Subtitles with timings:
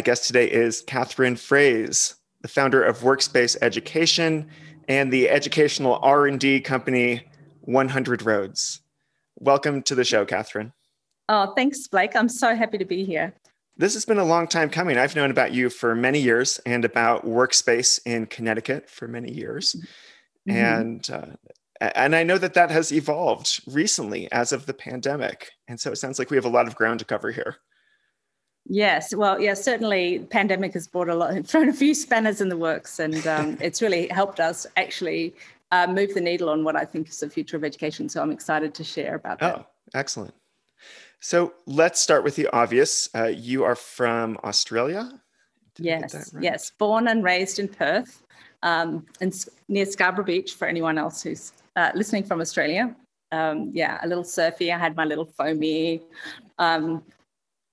[0.00, 4.48] My guest today is Catherine Fraze, the founder of Workspace Education
[4.88, 7.28] and the educational R&D company
[7.60, 8.80] 100 Roads.
[9.36, 10.72] Welcome to the show, Catherine.
[11.28, 12.16] Oh, thanks, Blake.
[12.16, 13.34] I'm so happy to be here.
[13.76, 14.96] This has been a long time coming.
[14.96, 19.76] I've known about you for many years and about Workspace in Connecticut for many years.
[20.48, 20.56] Mm-hmm.
[20.56, 21.26] And uh,
[21.94, 25.50] and I know that that has evolved recently as of the pandemic.
[25.68, 27.58] And so it sounds like we have a lot of ground to cover here.
[28.66, 30.20] Yes, well, yeah, certainly.
[30.30, 33.82] Pandemic has brought a lot, thrown a few spanners in the works, and um, it's
[33.82, 35.34] really helped us actually
[35.72, 38.08] uh, move the needle on what I think is the future of education.
[38.08, 39.58] So I'm excited to share about that.
[39.58, 40.34] Oh, excellent.
[41.20, 43.08] So let's start with the obvious.
[43.14, 45.20] Uh, you are from Australia.
[45.74, 46.42] Did yes, right?
[46.42, 48.22] yes, born and raised in Perth,
[48.62, 49.32] um, in,
[49.68, 50.54] near Scarborough Beach.
[50.54, 52.94] For anyone else who's uh, listening from Australia,
[53.32, 54.72] um, yeah, a little surfy.
[54.72, 56.02] I had my little foamy.
[56.58, 57.02] Um,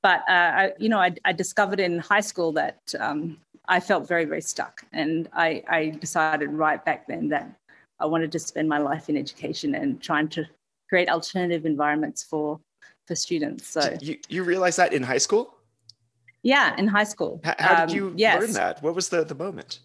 [0.03, 4.08] but uh, I, you know, I, I, discovered in high school that um, I felt
[4.08, 7.50] very, very stuck, and I, I decided right back then that
[8.00, 10.45] I wanted to spend my life in education and trying to
[10.90, 12.59] create alternative environments for
[13.08, 13.68] for students.
[13.68, 15.56] So you, you realized that in high school?
[16.44, 17.42] Yeah, in high school.
[17.44, 18.42] How, how did um, you yes.
[18.42, 18.84] learn that?
[18.84, 19.80] What was the, the moment?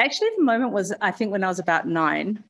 [0.00, 2.42] Actually, the moment was, I think, when I was about nine.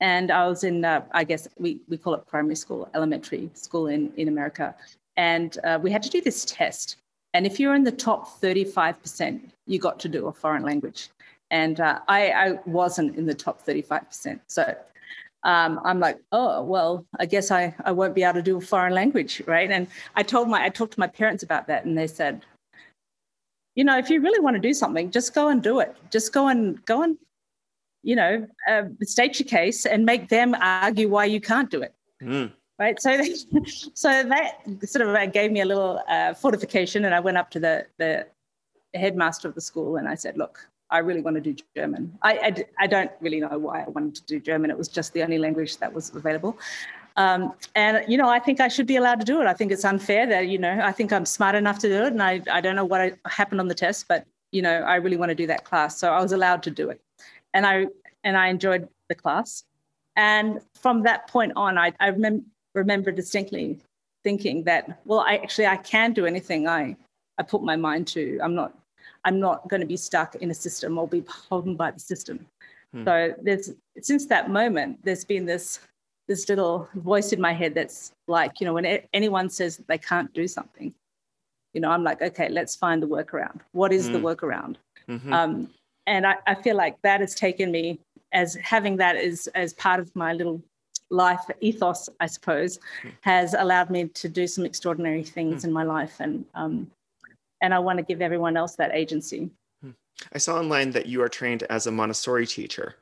[0.00, 3.86] And I was in, uh, I guess we, we call it primary school, elementary school
[3.86, 4.74] in, in America.
[5.16, 6.96] And uh, we had to do this test.
[7.34, 11.08] And if you're in the top 35%, you got to do a foreign language.
[11.50, 14.40] And uh, I, I wasn't in the top 35%.
[14.46, 14.74] So
[15.44, 18.60] um, I'm like, oh, well, I guess I, I won't be able to do a
[18.60, 19.70] foreign language, right?
[19.70, 19.86] And
[20.16, 22.42] I told my, I talked to my parents about that and they said,
[23.76, 25.94] you know, if you really want to do something, just go and do it.
[26.10, 27.16] Just go and go and,
[28.02, 31.94] you know, uh, state your case and make them argue why you can't do it.
[32.22, 32.52] Mm.
[32.78, 33.00] Right.
[33.00, 33.22] So,
[33.94, 37.04] so that sort of uh, gave me a little uh, fortification.
[37.04, 38.26] And I went up to the, the
[38.94, 42.16] headmaster of the school and I said, look, I really want to do German.
[42.22, 44.70] I, I, I, don't really know why I wanted to do German.
[44.70, 46.56] It was just the only language that was available.
[47.16, 49.46] Um, and, you know, I think I should be allowed to do it.
[49.46, 52.12] I think it's unfair that, you know, I think I'm smart enough to do it.
[52.12, 54.96] And I, I don't know what I, happened on the test, but, you know, I
[54.96, 55.98] really want to do that class.
[55.98, 57.00] So I was allowed to do it.
[57.54, 57.86] And I,
[58.22, 59.64] and I enjoyed the class.
[60.14, 62.44] And from that point on, I, I remem-
[62.76, 63.78] remember distinctly
[64.22, 66.96] thinking that, well, I actually, I can do anything I,
[67.38, 68.38] I put my mind to.
[68.42, 68.72] I'm not
[69.24, 72.46] I'm not going to be stuck in a system or be beholden by the system.
[72.92, 73.04] Hmm.
[73.04, 75.80] So there's since that moment, there's been this
[76.28, 80.32] this little voice in my head that's like, you know, when anyone says they can't
[80.32, 80.92] do something,
[81.72, 83.60] you know, I'm like, okay, let's find the workaround.
[83.72, 84.26] What is the hmm.
[84.26, 84.76] workaround?
[85.08, 85.32] Mm-hmm.
[85.32, 85.70] Um,
[86.06, 87.98] and I, I feel like that has taken me
[88.32, 90.62] as having that as as part of my little
[91.10, 92.78] life ethos, I suppose,
[93.20, 95.66] has allowed me to do some extraordinary things mm.
[95.66, 96.16] in my life.
[96.20, 96.90] And um,
[97.62, 99.50] and I want to give everyone else that agency.
[100.32, 102.96] I saw online that you are trained as a Montessori teacher.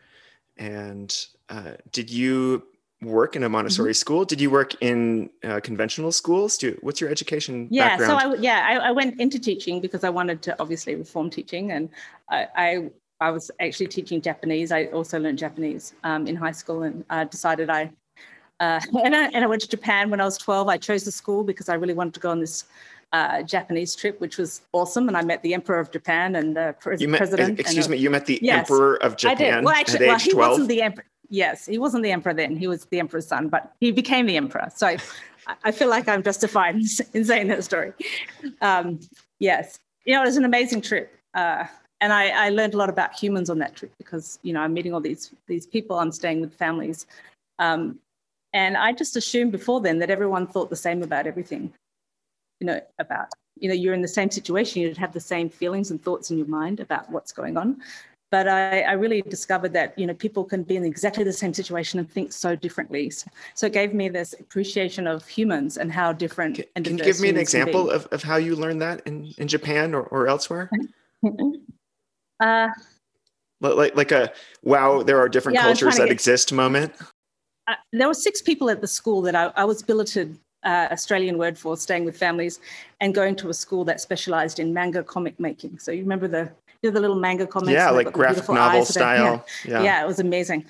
[0.56, 1.14] And
[1.48, 2.64] uh, did you
[3.02, 3.94] work in a Montessori mm-hmm.
[3.94, 4.24] school?
[4.24, 6.56] Did you work in uh, conventional schools?
[6.56, 8.20] Do what's your education yeah, background?
[8.20, 11.72] so I, yeah, I, I, went into teaching because I wanted to obviously reform teaching,
[11.72, 11.88] and
[12.30, 12.90] I, I,
[13.20, 14.72] I was actually teaching Japanese.
[14.72, 17.90] I also learned Japanese um, in high school, and I decided I.
[18.60, 20.68] Uh, and, I, and I went to Japan when I was 12.
[20.68, 22.64] I chose the school because I really wanted to go on this
[23.12, 25.08] uh, Japanese trip, which was awesome.
[25.08, 27.60] And I met the Emperor of Japan and the pre- met, president.
[27.60, 29.64] Excuse and, me, you met the yes, Emperor of Japan I did.
[29.64, 30.50] Well, actually, well, he 12?
[30.50, 31.04] wasn't the Emperor.
[31.30, 32.56] Yes, he wasn't the Emperor then.
[32.56, 34.70] He was the Emperor's son, but he became the Emperor.
[34.74, 34.96] So
[35.64, 36.84] I feel like I'm justified in
[37.24, 37.92] saying that story.
[38.60, 39.00] Um,
[39.38, 41.16] yes, you know, it was an amazing trip.
[41.34, 41.64] Uh,
[42.04, 44.74] and I, I, learned a lot about humans on that trip because you know I'm
[44.74, 45.98] meeting all these these people.
[45.98, 47.06] I'm staying with families,
[47.58, 47.98] um,
[48.52, 51.72] and I just assumed before then that everyone thought the same about everything
[52.60, 55.90] you know, about, you know, you're in the same situation, you'd have the same feelings
[55.90, 57.80] and thoughts in your mind about what's going on.
[58.30, 61.54] But I, I really discovered that, you know, people can be in exactly the same
[61.54, 63.10] situation and think so differently.
[63.10, 66.98] So, so it gave me this appreciation of humans and how different can, and Can
[66.98, 70.02] you give me an example of, of how you learned that in, in Japan or,
[70.04, 70.70] or elsewhere?
[72.44, 72.68] Uh,
[73.60, 74.32] like like a
[74.62, 76.92] wow there are different yeah, cultures that get, exist moment
[77.66, 81.38] uh, there were six people at the school that I, I was billeted uh, Australian
[81.38, 82.60] word for staying with families
[83.00, 85.78] and going to a school that specialized in manga comic making.
[85.78, 86.50] So you remember the
[86.82, 87.72] you know, the little manga comics?
[87.72, 89.44] Yeah, like graphic novel style.
[89.64, 89.70] Yeah.
[89.70, 89.82] yeah.
[89.82, 90.64] yeah, it was amazing.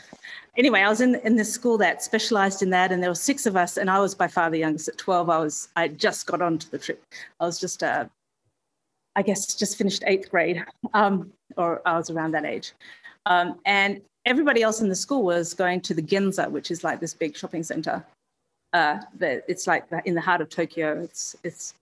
[0.56, 3.47] Anyway, I was in in this school that specialized in that, and there were six
[3.47, 4.88] of us, and I was by far the youngest.
[4.88, 7.03] At twelve, I was I just got onto the trip.
[7.41, 8.06] I was just uh,
[9.16, 12.72] I guess just finished eighth grade, um, or I was around that age,
[13.26, 17.00] um, and everybody else in the school was going to the Ginza, which is like
[17.00, 18.05] this big shopping center
[18.75, 21.00] uh, it's like in the heart of Tokyo.
[21.00, 21.75] It's it's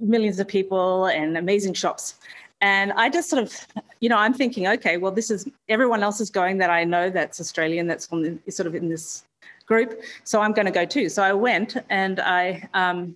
[0.00, 2.16] millions of people and amazing shops.
[2.60, 3.54] And I just sort of,
[4.00, 7.10] you know, I'm thinking, okay, well, this is everyone else is going that I know
[7.10, 9.24] that's Australian, that's on the, sort of in this
[9.66, 10.00] group.
[10.24, 11.08] So I'm going to go too.
[11.08, 13.14] So I went and I, um,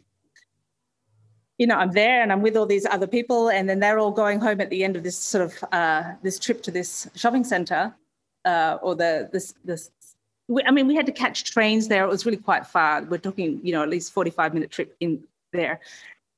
[1.58, 4.10] you know, I'm there and I'm with all these other people, and then they're all
[4.10, 7.44] going home at the end of this sort of uh, this trip to this shopping
[7.44, 7.94] center,
[8.44, 9.90] uh, or the this this.
[10.66, 12.04] I mean, we had to catch trains there.
[12.04, 13.02] It was really quite far.
[13.02, 15.22] We're talking, you know, at least 45 minute trip in
[15.52, 15.80] there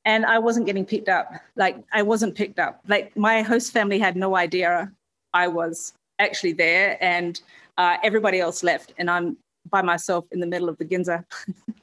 [0.05, 1.33] and I wasn't getting picked up.
[1.57, 2.81] Like I wasn't picked up.
[2.87, 4.93] Like my host family had no idea
[5.33, 7.41] I was actually there, and
[7.79, 9.37] uh, everybody else left, and I'm
[9.71, 11.25] by myself in the middle of the Ginza.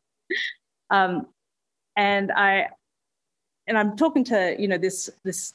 [0.90, 1.28] um,
[1.98, 2.70] and I,
[3.68, 5.54] and I'm talking to you know this this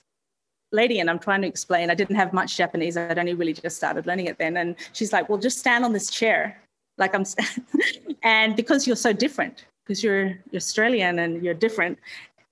[0.72, 1.90] lady, and I'm trying to explain.
[1.90, 2.96] I didn't have much Japanese.
[2.96, 5.92] I'd only really just started learning it then, and she's like, "Well, just stand on
[5.92, 6.60] this chair."
[6.98, 7.24] Like I'm,
[8.22, 11.98] and because you're so different, because you're, you're Australian and you're different,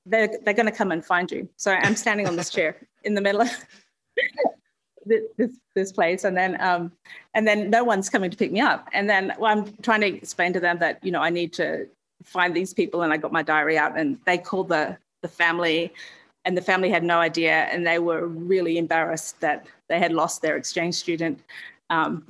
[0.06, 1.48] they're, they're going to come and find you.
[1.56, 3.50] So I'm standing on this chair in the middle of
[5.06, 6.24] this, this place.
[6.24, 6.92] And then, um,
[7.34, 8.88] and then no one's coming to pick me up.
[8.92, 11.86] And then well, I'm trying to explain to them that, you know, I need to
[12.22, 13.02] find these people.
[13.02, 15.93] And I got my diary out and they called the, the family
[16.44, 17.65] and the family had no idea.
[17.73, 21.41] And they were really embarrassed that they had lost their exchange student.
[21.91, 22.25] Um,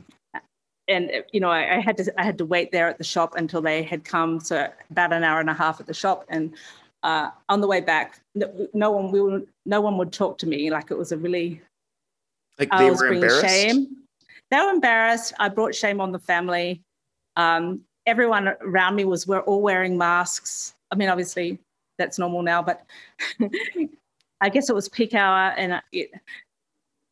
[0.86, 3.36] and you know I, I, had to I had to wait there at the shop
[3.36, 6.52] until they had come so about an hour and a half at the shop and
[7.04, 10.70] uh, on the way back, no, no one will, no one would talk to me.
[10.70, 11.60] Like it was a really,
[12.58, 13.46] like they I was were embarrassed.
[13.46, 13.88] Shame.
[14.50, 15.34] They were embarrassed.
[15.38, 16.80] I brought shame on the family.
[17.36, 20.74] Um, everyone around me was we're all wearing masks.
[20.90, 21.58] I mean, obviously
[21.98, 22.84] that's normal now, but
[24.40, 26.10] I guess it was peak hour and it,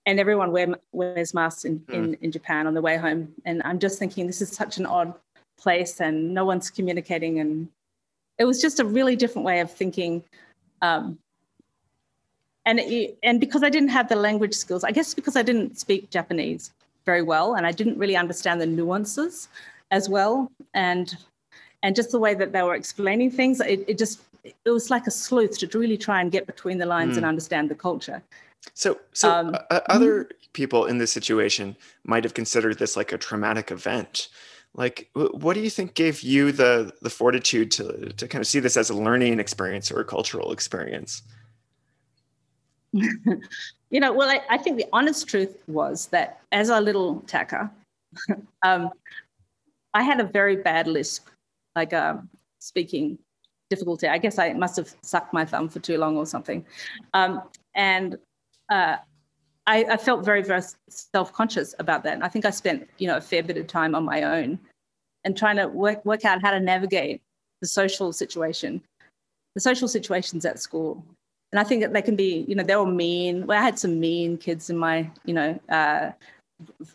[0.07, 1.95] and everyone wear, wears masks in, mm.
[1.95, 3.33] in, in Japan on the way home.
[3.45, 5.15] And I'm just thinking this is such an odd
[5.59, 7.69] place and no one's communicating and
[8.39, 10.23] it was just a really different way of thinking.
[10.81, 11.19] Um,
[12.65, 15.79] and it, and because I didn't have the language skills, I guess because I didn't
[15.79, 16.73] speak Japanese
[17.05, 19.49] very well, and I didn't really understand the nuances
[19.91, 21.17] as well, and
[21.83, 25.07] and just the way that they were explaining things, it, it just it was like
[25.07, 27.19] a sleuth to really try and get between the lines mm.
[27.19, 28.23] and understand the culture.
[28.75, 30.51] So, so um, uh, other mm-hmm.
[30.53, 34.29] people in this situation might have considered this like a traumatic event
[34.75, 38.61] like what do you think gave you the the fortitude to to kind of see
[38.61, 41.23] this as a learning experience or a cultural experience
[42.93, 47.71] you know well I, I, think the honest truth was that as a little tacker
[48.63, 48.91] um,
[49.95, 51.29] i had a very bad lisp
[51.77, 52.29] like um,
[52.59, 53.19] speaking
[53.73, 56.65] difficulty i guess i must have sucked my thumb for too long or something
[57.15, 57.43] um,
[57.75, 58.17] and
[58.71, 58.97] uh,
[59.67, 62.15] I, I, felt very, very self-conscious about that.
[62.15, 64.59] And I think I spent, you know, a fair bit of time on my own
[65.25, 67.23] and trying to work, work out how to navigate
[67.61, 68.83] the social situation,
[69.55, 71.05] the social situations at school.
[71.53, 73.47] And I think that they can be, you know, they're all mean.
[73.47, 76.11] Well, I had some mean kids in my, you know, uh,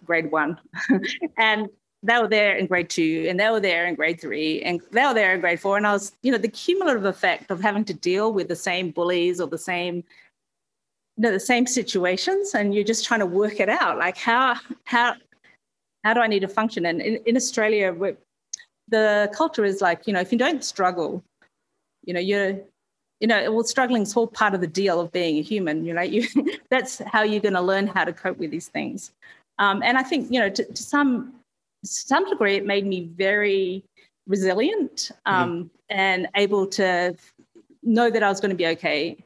[0.06, 0.60] grade one.
[1.38, 1.70] and
[2.04, 5.06] they were there in grade two and they were there in grade three and they
[5.06, 5.78] were there in grade four.
[5.78, 8.92] And I was, you know, the cumulative effect of having to deal with the same
[8.92, 10.04] bullies or the same
[11.18, 14.56] you know, the same situations and you're just trying to work it out like how
[14.86, 15.16] how
[16.04, 17.92] how do i need to function and in, in australia
[18.90, 21.24] the culture is like you know if you don't struggle
[22.06, 22.60] you know you're
[23.20, 25.94] you know well struggling is all part of the deal of being a human you
[25.94, 26.28] know you
[26.70, 29.12] that's how you're going to learn how to cope with these things
[29.58, 31.34] um, and i think you know to, to some
[31.90, 33.84] some degree it made me very
[34.28, 35.34] resilient mm-hmm.
[35.34, 35.68] um, mm-hmm.
[35.90, 37.16] and able to
[37.84, 39.18] know that i was going to be okay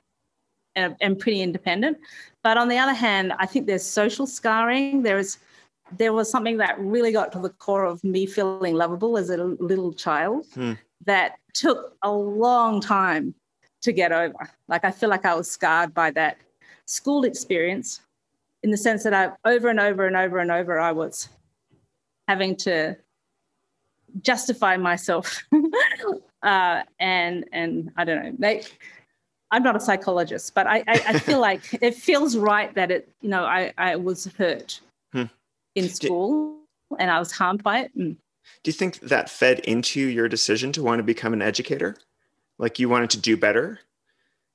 [0.75, 1.97] and, and pretty independent.
[2.43, 5.03] But on the other hand, I think there's social scarring.
[5.03, 5.37] There is
[5.97, 9.35] there was something that really got to the core of me feeling lovable as a
[9.35, 10.73] little child hmm.
[11.05, 13.35] that took a long time
[13.81, 14.49] to get over.
[14.69, 16.37] Like I feel like I was scarred by that
[16.85, 17.99] school experience
[18.63, 21.27] in the sense that I over and over and over and over I was
[22.31, 22.95] having to
[24.21, 25.43] justify myself
[26.43, 28.77] uh, and and I don't know make
[29.51, 33.09] I'm not a psychologist, but I, I, I feel like it feels right that it,
[33.21, 34.79] you know, I, I was hurt
[35.11, 35.25] hmm.
[35.75, 36.55] in school
[36.89, 37.91] do, and I was harmed by it.
[37.97, 38.15] Mm.
[38.63, 41.97] Do you think that fed into your decision to want to become an educator?
[42.57, 43.79] Like you wanted to do better?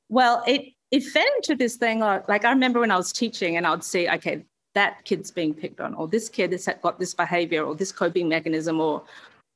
[0.09, 2.01] Well, it, it fed into this thing.
[2.01, 4.45] Like I remember when I was teaching and I would see, okay,
[4.77, 8.29] that kid's being picked on, or this kid has got this behavior, or this coping
[8.29, 9.03] mechanism, or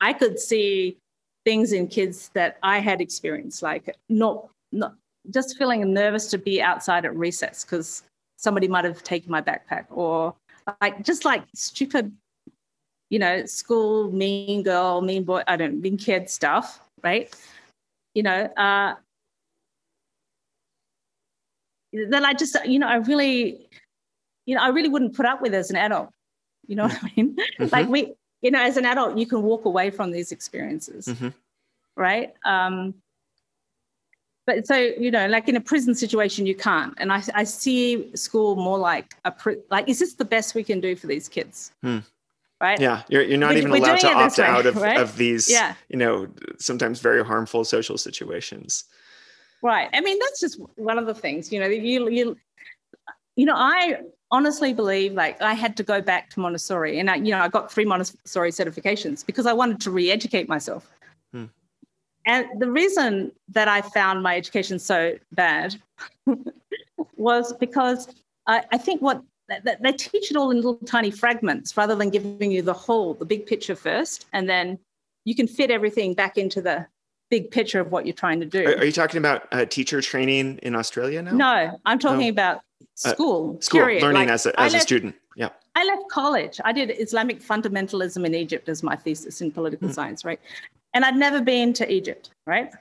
[0.01, 0.97] I could see
[1.45, 4.95] things in kids that I had experienced, like not not
[5.31, 8.03] just feeling nervous to be outside at recess because
[8.39, 10.35] somebody might have taken my backpack or
[10.81, 12.11] like just like stupid
[13.11, 17.35] you know school mean girl mean boy i don't mean kid stuff right?
[18.15, 18.95] You know uh
[21.93, 23.69] that I just, you know, I really,
[24.47, 26.11] you know, I really wouldn't put up with as an adult.
[26.67, 27.37] You know what I mean?
[27.61, 27.75] Mm-hmm.
[27.75, 31.29] Like we, you know, as an adult, you can walk away from these experiences, mm-hmm.
[31.97, 32.33] right?
[32.45, 32.95] Um,
[34.47, 36.95] but so you know, like in a prison situation, you can't.
[36.97, 40.65] And I, I see school more like a pr- like, is this the best we
[40.65, 41.73] can do for these kids?
[41.83, 41.99] Hmm.
[42.61, 42.79] Right.
[42.79, 45.01] Yeah, you're, you're not we're, even allowed to opt way, out of, right?
[45.01, 45.75] of these, yeah.
[45.89, 46.29] you know,
[46.59, 48.85] sometimes very harmful social situations.
[49.63, 49.89] Right.
[49.95, 51.51] I mean, that's just one of the things.
[51.51, 52.37] You know, you you
[53.37, 57.17] you know, I honestly believe like I had to go back to Montessori, and I,
[57.17, 60.89] you know, I got three Montessori certifications because I wanted to re-educate myself.
[61.33, 61.47] Hmm.
[62.27, 65.81] And the reason that I found my education so bad
[67.17, 68.09] was because
[68.47, 69.23] I, I think what
[69.83, 73.25] they teach it all in little tiny fragments rather than giving you the whole, the
[73.25, 74.79] big picture first, and then
[75.25, 76.87] you can fit everything back into the
[77.31, 78.65] big picture of what you're trying to do.
[78.65, 81.33] Are, are you talking about uh, teacher training in Australia now?
[81.33, 82.63] No, I'm talking about
[83.01, 83.57] school.
[83.57, 84.03] Uh, school period.
[84.03, 85.15] learning like, as, a, as left, a student.
[85.37, 85.49] Yeah.
[85.75, 86.61] I left college.
[86.65, 89.95] I did Islamic fundamentalism in Egypt as my thesis in political mm.
[89.95, 90.41] science, right?
[90.95, 92.73] And I'd never been to Egypt, right?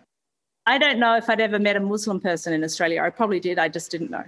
[0.66, 3.02] I don't know if I'd ever met a Muslim person in Australia.
[3.02, 3.60] I probably did.
[3.60, 4.24] I just didn't know.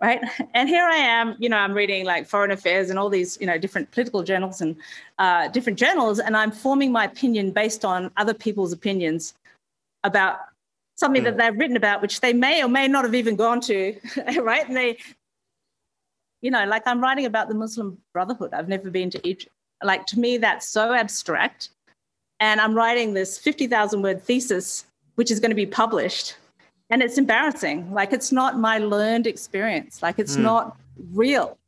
[0.00, 0.20] Right.
[0.54, 3.46] And here I am, you know, I'm reading like foreign affairs and all these, you
[3.46, 4.76] know, different political journals and
[5.18, 9.34] uh, different journals, and I'm forming my opinion based on other people's opinions
[10.04, 10.40] about
[11.02, 11.24] something mm.
[11.24, 13.98] that they've written about, which they may or may not have even gone to,
[14.40, 14.66] right?
[14.66, 14.98] And they,
[16.40, 18.54] you know, like I'm writing about the Muslim Brotherhood.
[18.54, 19.52] I've never been to Egypt.
[19.82, 21.70] Like to me, that's so abstract.
[22.38, 26.36] And I'm writing this 50,000 word thesis, which is going to be published.
[26.90, 27.92] And it's embarrassing.
[27.92, 30.02] Like it's not my learned experience.
[30.02, 30.42] Like it's mm.
[30.42, 30.76] not
[31.12, 31.58] real.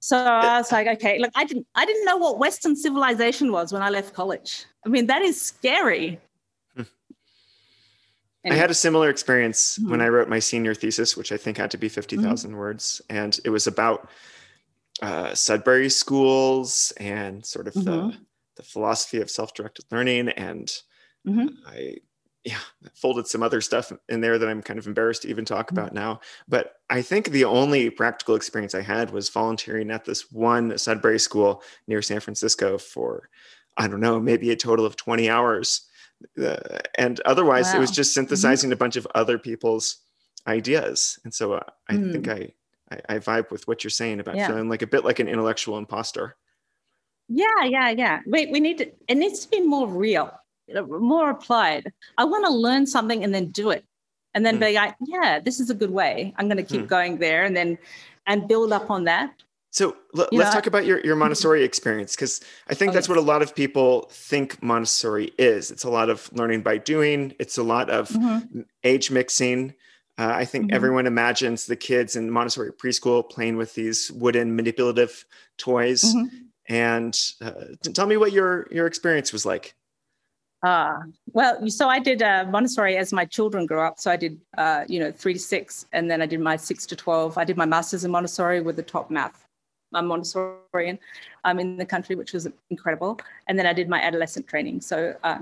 [0.00, 3.72] So I was like, okay, look, I didn't I didn't know what Western civilization was
[3.72, 4.66] when I left college.
[4.84, 6.20] I mean, that is scary.
[8.50, 9.90] I had a similar experience mm-hmm.
[9.90, 12.58] when I wrote my senior thesis, which I think had to be 50,000 mm-hmm.
[12.58, 13.00] words.
[13.10, 14.08] And it was about
[15.02, 17.84] uh, Sudbury schools and sort of mm-hmm.
[17.84, 18.16] the,
[18.56, 20.30] the philosophy of self directed learning.
[20.30, 20.66] And
[21.26, 21.48] mm-hmm.
[21.66, 21.96] I,
[22.44, 22.58] yeah,
[22.94, 25.78] folded some other stuff in there that I'm kind of embarrassed to even talk mm-hmm.
[25.78, 26.20] about now.
[26.46, 31.18] But I think the only practical experience I had was volunteering at this one Sudbury
[31.18, 33.28] school near San Francisco for,
[33.76, 35.82] I don't know, maybe a total of 20 hours
[36.98, 37.76] and otherwise wow.
[37.76, 38.20] it was just mm-hmm.
[38.20, 38.74] synthesizing mm-hmm.
[38.74, 39.98] a bunch of other people's
[40.46, 42.12] ideas and so uh, i mm.
[42.12, 42.52] think I,
[42.90, 44.46] I, I vibe with what you're saying about yeah.
[44.46, 46.36] feeling like a bit like an intellectual imposter
[47.28, 50.30] yeah yeah yeah wait we need to it needs to be more real
[50.88, 53.84] more applied i want to learn something and then do it
[54.34, 54.60] and then mm.
[54.60, 56.88] be like yeah this is a good way i'm going to keep mm.
[56.88, 57.76] going there and then
[58.26, 59.30] and build up on that
[59.76, 63.20] so l- let's talk about your, your Montessori experience because I think that's what a
[63.20, 65.70] lot of people think Montessori is.
[65.70, 68.62] It's a lot of learning by doing, it's a lot of mm-hmm.
[68.84, 69.74] age mixing.
[70.16, 70.76] Uh, I think mm-hmm.
[70.76, 75.26] everyone imagines the kids in Montessori preschool playing with these wooden manipulative
[75.58, 76.02] toys.
[76.02, 76.36] Mm-hmm.
[76.70, 79.74] And uh, tell me what your, your experience was like.
[80.62, 81.00] Uh,
[81.34, 84.00] well, so I did uh, Montessori as my children grew up.
[84.00, 86.86] So I did, uh, you know, three to six, and then I did my six
[86.86, 87.36] to 12.
[87.36, 89.45] I did my master's in Montessori with the top math
[89.94, 90.98] I'm Montessorian
[91.44, 93.18] um, in the country, which was incredible.
[93.46, 94.80] And then I did my adolescent training.
[94.80, 95.38] So uh,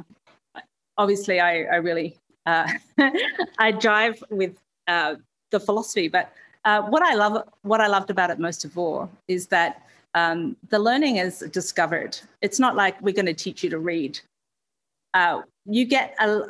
[0.99, 2.69] obviously, I, I really uh,
[3.59, 5.17] I drive with uh,
[5.51, 6.09] the philosophy.
[6.09, 6.33] But
[6.65, 9.83] uh, what I love, what I loved about it most of all, is that
[10.15, 12.19] um, the learning is discovered.
[12.41, 14.21] It's not like we're going to teach you to read.
[15.13, 16.43] Uh, you get a,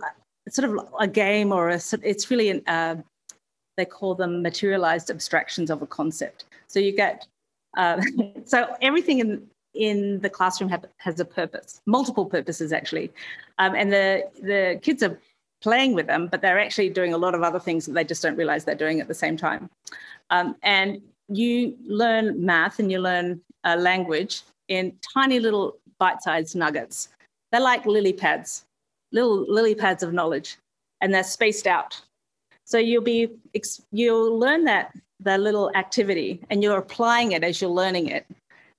[0.48, 2.96] sort of a game or a, it's really an, uh,
[3.76, 6.44] they call them materialized abstractions of a concept.
[6.66, 7.26] So you get
[7.76, 8.00] uh,
[8.44, 13.10] so everything in in the classroom have, has a purpose, multiple purposes actually,
[13.58, 15.18] um, and the the kids are
[15.60, 18.22] playing with them, but they're actually doing a lot of other things that they just
[18.22, 19.70] don't realize they're doing at the same time.
[20.28, 27.08] Um, and you learn math and you learn uh, language in tiny little bite-sized nuggets.
[27.50, 28.66] They're like lily pads,
[29.10, 30.58] little lily pads of knowledge,
[31.00, 32.00] and they're spaced out.
[32.64, 33.30] So you'll be
[33.90, 38.26] you'll learn that the little activity and you're applying it as you're learning it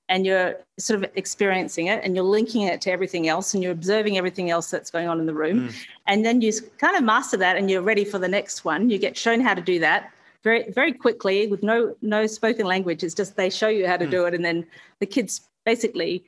[0.08, 3.72] and you're sort of experiencing it and you're linking it to everything else and you're
[3.72, 5.86] observing everything else that's going on in the room mm.
[6.08, 8.98] and then you kind of master that and you're ready for the next one you
[8.98, 10.12] get shown how to do that
[10.44, 14.06] very very quickly with no no spoken language it's just they show you how to
[14.06, 14.12] mm.
[14.12, 14.66] do it and then
[15.00, 16.24] the kids basically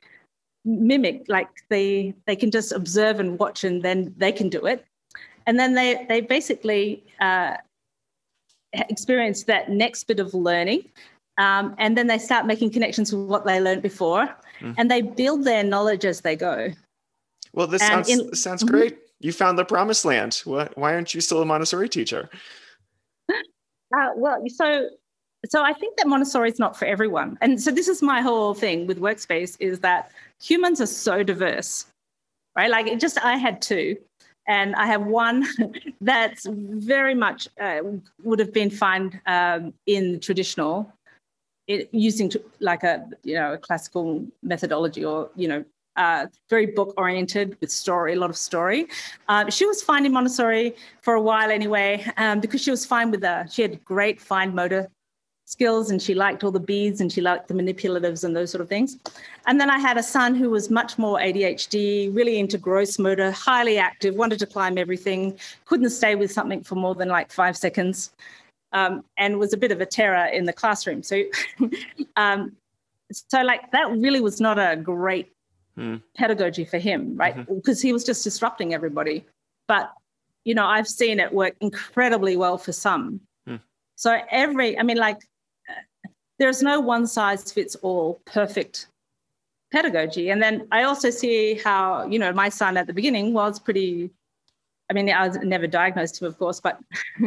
[0.64, 4.84] mimic like they they can just observe and watch and then they can do it
[5.46, 7.56] and then they they basically uh,
[8.72, 10.84] experience that next bit of learning.
[11.38, 14.28] Um, and then they start making connections with what they learned before
[14.60, 14.74] mm.
[14.76, 16.70] and they build their knowledge as they go.
[17.52, 18.74] Well, this and sounds, in, sounds mm-hmm.
[18.74, 18.98] great.
[19.20, 20.42] You found the promised land.
[20.44, 22.28] Why, why aren't you still a Montessori teacher?
[23.96, 24.86] Uh, well, so
[25.46, 28.52] so I think that Montessori is not for everyone, and so this is my whole
[28.52, 30.10] thing with workspace is that
[30.42, 31.86] humans are so diverse,
[32.54, 32.68] right?
[32.70, 33.96] Like it just I had two,
[34.48, 35.46] and I have one
[36.00, 37.80] that's very much uh,
[38.24, 40.92] would have been fine um, in traditional,
[41.66, 45.64] it, using like a you know a classical methodology or you know
[45.96, 48.86] uh, very book oriented with story, a lot of story.
[49.28, 53.10] Uh, she was fine in Montessori for a while anyway, um, because she was fine
[53.10, 54.88] with the, she had great fine motor
[55.48, 58.60] skills and she liked all the beads and she liked the manipulatives and those sort
[58.60, 58.98] of things.
[59.46, 63.30] And then I had a son who was much more ADHD, really into gross motor,
[63.30, 67.56] highly active, wanted to climb everything, couldn't stay with something for more than like five
[67.56, 68.10] seconds,
[68.72, 71.02] um, and was a bit of a terror in the classroom.
[71.02, 71.22] So,
[72.16, 72.52] um,
[73.10, 75.32] so like that really was not a great
[75.76, 75.96] hmm.
[76.14, 77.34] pedagogy for him, right?
[77.34, 77.54] Mm-hmm.
[77.54, 79.24] Because he was just disrupting everybody.
[79.66, 79.94] But
[80.44, 83.20] you know, I've seen it work incredibly well for some.
[83.46, 83.56] Hmm.
[83.96, 85.22] So every, I mean, like
[86.38, 88.88] there's no one size fits all perfect
[89.72, 90.30] pedagogy.
[90.30, 94.10] And then I also see how, you know, my son at the beginning was pretty,
[94.90, 96.78] I mean, I was never diagnosed him, of course, but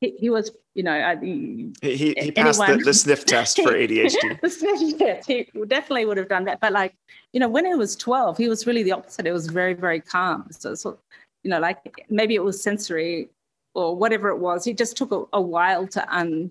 [0.00, 4.40] he, he was, you know, he, he, he passed the, the, sniff test for ADHD.
[4.40, 6.60] the sniff test, he definitely would have done that.
[6.60, 6.94] But like,
[7.32, 9.26] you know, when he was 12, he was really the opposite.
[9.26, 10.48] It was very, very calm.
[10.50, 10.98] So, so
[11.42, 13.30] you know, like maybe it was sensory
[13.74, 14.64] or whatever it was.
[14.64, 16.50] He just took a, a while to un,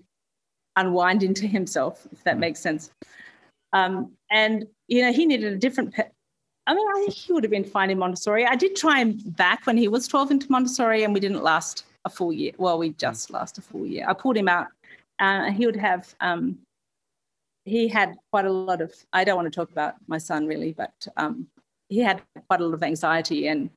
[0.76, 2.40] unwind into himself, if that mm.
[2.40, 2.90] makes sense.
[3.72, 5.92] Um, and you know, he needed a different.
[5.92, 6.08] Pe-
[6.66, 8.44] I mean, I think he would have been fine in Montessori.
[8.44, 11.84] I did try him back when he was 12 into Montessori, and we didn't last
[12.04, 12.52] a full year.
[12.58, 14.06] Well, we just last a full year.
[14.08, 14.68] I pulled him out.
[15.18, 16.14] Uh, he would have.
[16.20, 16.58] Um,
[17.64, 18.94] he had quite a lot of.
[19.12, 21.46] I don't want to talk about my son really, but um,
[21.88, 23.70] he had quite a lot of anxiety, and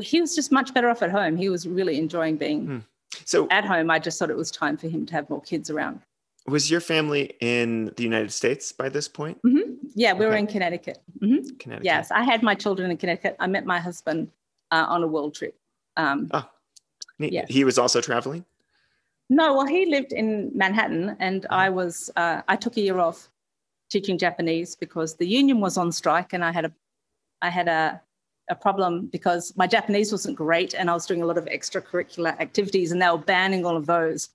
[0.00, 1.36] he was just much better off at home.
[1.36, 2.66] He was really enjoying being.
[2.66, 2.78] Hmm.
[3.24, 5.70] So at home, I just thought it was time for him to have more kids
[5.70, 6.00] around
[6.46, 9.38] was your family in the United States by this point?
[9.42, 9.72] Mm-hmm.
[9.94, 10.26] Yeah, we okay.
[10.26, 10.98] were in Connecticut.
[11.20, 11.56] Mm-hmm.
[11.58, 11.84] Connecticut.
[11.84, 13.36] Yes, I had my children in Connecticut.
[13.40, 14.30] I met my husband
[14.70, 15.58] uh, on a world trip.
[15.96, 16.48] Um, oh,
[17.18, 17.46] yes.
[17.48, 18.44] he was also traveling.
[19.28, 22.10] No, well, he lived in Manhattan, and I was.
[22.16, 23.28] Uh, I took a year off
[23.90, 26.72] teaching Japanese because the union was on strike, and I had a,
[27.42, 28.00] I had a,
[28.50, 32.38] a problem because my Japanese wasn't great, and I was doing a lot of extracurricular
[32.38, 34.28] activities, and they were banning all of those.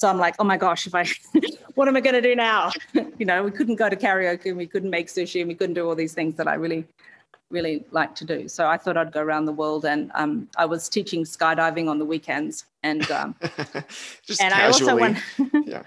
[0.00, 1.04] So I'm like, oh my gosh, if I,
[1.74, 2.72] what am I going to do now?
[3.18, 5.74] you know, we couldn't go to karaoke and we couldn't make sushi and we couldn't
[5.74, 6.86] do all these things that I really,
[7.50, 8.48] really like to do.
[8.48, 11.98] So I thought I'd go around the world and um, I was teaching skydiving on
[11.98, 13.34] the weekends and um,
[14.40, 15.18] and I also want,
[15.66, 15.82] yeah.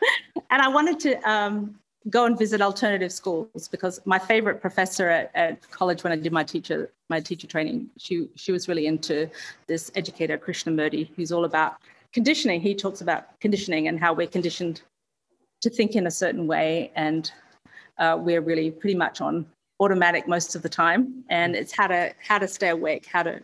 [0.52, 1.74] and I wanted to um,
[2.12, 6.32] go and visit alternative schools because my favorite professor at, at college when I did
[6.32, 9.28] my teacher my teacher training, she she was really into
[9.66, 11.78] this educator Krishnamurti, who's all about
[12.14, 14.82] conditioning, he talks about conditioning and how we're conditioned
[15.62, 16.92] to think in a certain way.
[16.96, 17.32] And
[17.98, 19.46] uh, we're really pretty much on
[19.80, 21.24] automatic most of the time.
[21.30, 23.42] And it's how to how to stay awake, how to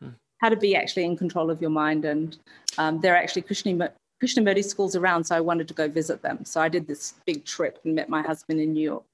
[0.00, 0.10] hmm.
[0.38, 2.04] how to be actually in control of your mind.
[2.04, 2.36] And
[2.78, 6.44] um, there are actually Krishnamurti, Krishnamurti schools around, so I wanted to go visit them.
[6.44, 9.04] So I did this big trip and met my husband in New York.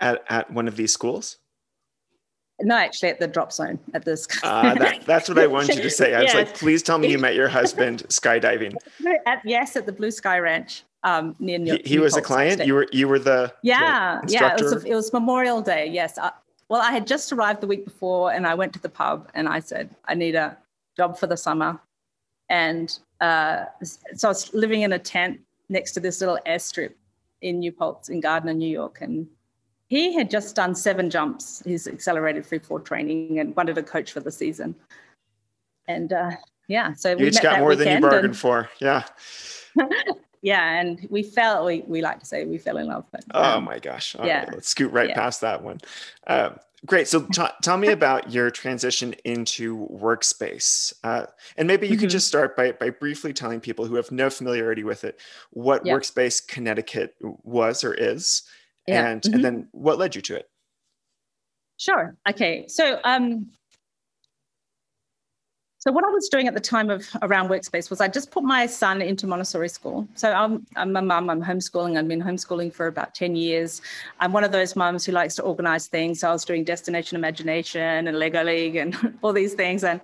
[0.00, 1.38] At, at one of these schools?
[2.62, 4.26] No, actually, at the drop zone at this.
[4.42, 6.14] uh, that, that's what I wanted you to say.
[6.14, 8.76] I was like, please tell me you met your husband skydiving.
[9.26, 11.74] At, yes, at the Blue Sky Ranch um, near New.
[11.76, 12.64] He, he was a client.
[12.64, 14.54] You were you were the yeah the yeah.
[14.54, 15.88] It was, a, it was Memorial Day.
[15.88, 16.18] Yes.
[16.18, 16.30] I,
[16.68, 19.48] well, I had just arrived the week before, and I went to the pub, and
[19.48, 20.56] I said I need a
[20.96, 21.80] job for the summer,
[22.48, 26.94] and uh, so I was living in a tent next to this little airstrip
[27.40, 29.26] in New Paltz in Gardiner, New York, and
[29.92, 34.10] he had just done seven jumps, his accelerated free fall training, and wanted a coach
[34.10, 34.74] for the season.
[35.86, 36.30] And uh,
[36.66, 38.70] yeah, so you we each got more than you bargained and, for.
[38.80, 39.04] Yeah.
[40.40, 41.66] yeah, and we fell.
[41.66, 43.04] We, we like to say we fell in love.
[43.12, 44.16] But, oh um, oh my gosh!
[44.16, 45.14] All yeah, right, let's scoot right yeah.
[45.14, 45.78] past that one.
[46.26, 46.52] Uh,
[46.86, 47.06] great.
[47.06, 51.26] So t- tell me about your transition into workspace, uh,
[51.58, 52.00] and maybe you mm-hmm.
[52.00, 55.84] can just start by by briefly telling people who have no familiarity with it what
[55.84, 55.92] yeah.
[55.92, 58.44] Workspace Connecticut was or is,
[58.86, 59.10] yeah.
[59.10, 59.34] and mm-hmm.
[59.34, 60.48] and then what led you to it
[61.78, 63.50] sure okay so um
[65.82, 68.44] so what I was doing at the time of around workspace was I just put
[68.44, 70.06] my son into Montessori school.
[70.14, 71.98] So I'm, I'm a mum, I'm homeschooling.
[71.98, 73.82] I've been homeschooling for about 10 years.
[74.20, 76.20] I'm one of those mums who likes to organize things.
[76.20, 79.82] So I was doing Destination Imagination and Lego League and all these things.
[79.82, 80.00] And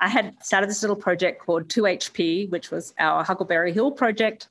[0.00, 4.48] I had started this little project called 2HP, which was our Huckleberry Hill project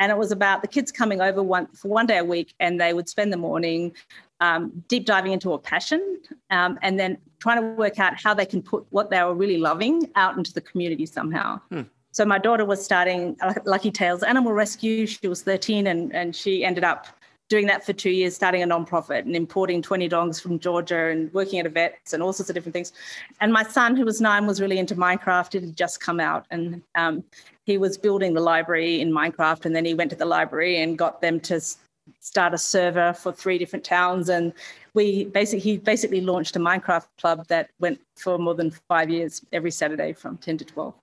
[0.00, 2.80] and it was about the kids coming over one for one day a week and
[2.80, 3.92] they would spend the morning
[4.40, 6.18] um, deep diving into a passion
[6.50, 9.58] um, and then trying to work out how they can put what they were really
[9.58, 11.82] loving out into the community somehow hmm.
[12.10, 15.06] so my daughter was starting Lucky Tales Animal Rescue.
[15.06, 17.06] She was 13 and, and she ended up
[17.50, 21.34] doing that for two years, starting a nonprofit and importing 20 dogs from Georgia and
[21.34, 22.92] working at a vets and all sorts of different things.
[23.40, 25.56] And my son, who was nine, was really into Minecraft.
[25.56, 27.24] It had just come out and um,
[27.70, 29.64] he was building the library in Minecraft.
[29.64, 31.60] And then he went to the library and got them to
[32.20, 34.28] start a server for three different towns.
[34.28, 34.52] And
[34.94, 39.42] we basically, he basically launched a Minecraft club that went for more than five years
[39.52, 40.94] every Saturday from 10 to 12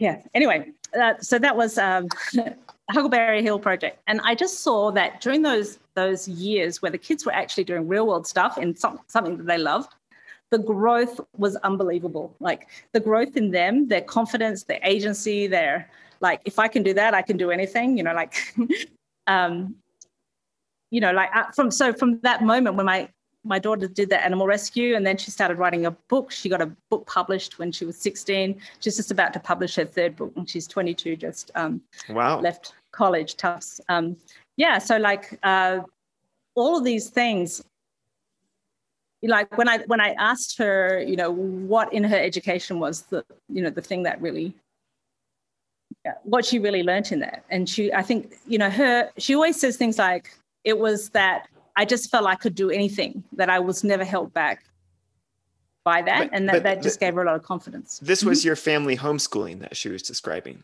[0.00, 0.68] yeah anyway
[1.00, 2.08] uh, so that was um,
[2.90, 7.24] huckleberry hill project and i just saw that during those those years where the kids
[7.24, 9.94] were actually doing real world stuff in some, something that they loved
[10.54, 15.90] the growth was unbelievable like the growth in them their confidence their agency their
[16.20, 18.34] like if i can do that i can do anything you know like
[19.26, 19.74] um
[20.92, 23.08] you know like uh, from so from that moment when my
[23.42, 26.30] my daughter did the animal rescue and then she started writing a book.
[26.30, 28.58] She got a book published when she was 16.
[28.80, 32.40] She's just about to publish her third book and she's 22, just um, wow.
[32.40, 33.82] left college, Tufts.
[33.90, 34.16] Um,
[34.56, 35.80] yeah, so like uh,
[36.54, 37.62] all of these things,
[39.28, 43.24] like when I when I asked her, you know, what in her education was the
[43.48, 44.54] you know the thing that really
[46.24, 49.58] what she really learned in that, and she I think you know her she always
[49.58, 53.58] says things like it was that I just felt I could do anything, that I
[53.58, 54.64] was never held back
[55.84, 56.30] by that.
[56.30, 57.98] But, and that, that just gave her a lot of confidence.
[58.02, 58.46] This was mm-hmm.
[58.48, 60.62] your family homeschooling that she was describing.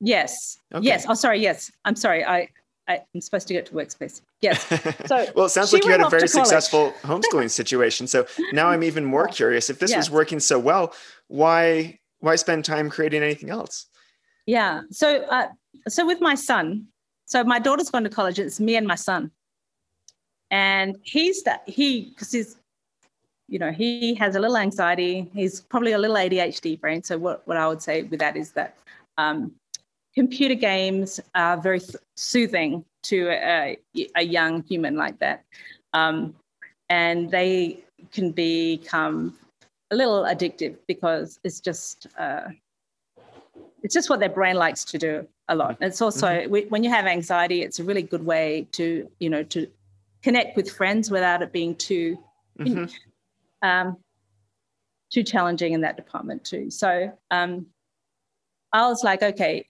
[0.00, 0.58] Yes.
[0.74, 0.84] Okay.
[0.84, 1.06] Yes.
[1.08, 1.40] Oh, sorry.
[1.40, 1.70] Yes.
[1.84, 2.24] I'm sorry.
[2.24, 2.48] I,
[2.86, 4.20] I, am supposed to get to workspace.
[4.40, 4.64] Yes.
[5.06, 8.06] So well, it sounds like you had a very successful homeschooling situation.
[8.06, 9.70] So now I'm even more curious.
[9.70, 9.98] If this yes.
[9.98, 10.94] was working so well,
[11.28, 13.86] why why spend time creating anything else?
[14.46, 14.82] Yeah.
[14.90, 15.48] So uh,
[15.88, 16.86] so with my son,
[17.26, 18.38] so my daughter's gone to college.
[18.38, 19.30] It's me and my son
[20.54, 22.56] and he's that he because he's
[23.48, 27.46] you know he has a little anxiety he's probably a little adhd brain so what,
[27.46, 28.76] what i would say with that is that
[29.16, 29.52] um,
[30.14, 31.80] computer games are very
[32.16, 33.76] soothing to a,
[34.16, 35.44] a, young human like that
[35.92, 36.34] um,
[36.88, 39.36] and they can become
[39.90, 42.48] a little addictive because it's just uh,
[43.82, 45.76] it's just what their brain likes to do a lot.
[45.80, 46.68] It's also mm-hmm.
[46.70, 49.68] when you have anxiety, it's a really good way to you know to
[50.22, 52.18] connect with friends without it being too
[52.58, 52.86] mm-hmm.
[53.66, 53.96] um,
[55.12, 56.70] too challenging in that department too.
[56.70, 57.66] So um,
[58.72, 59.66] I was like, okay.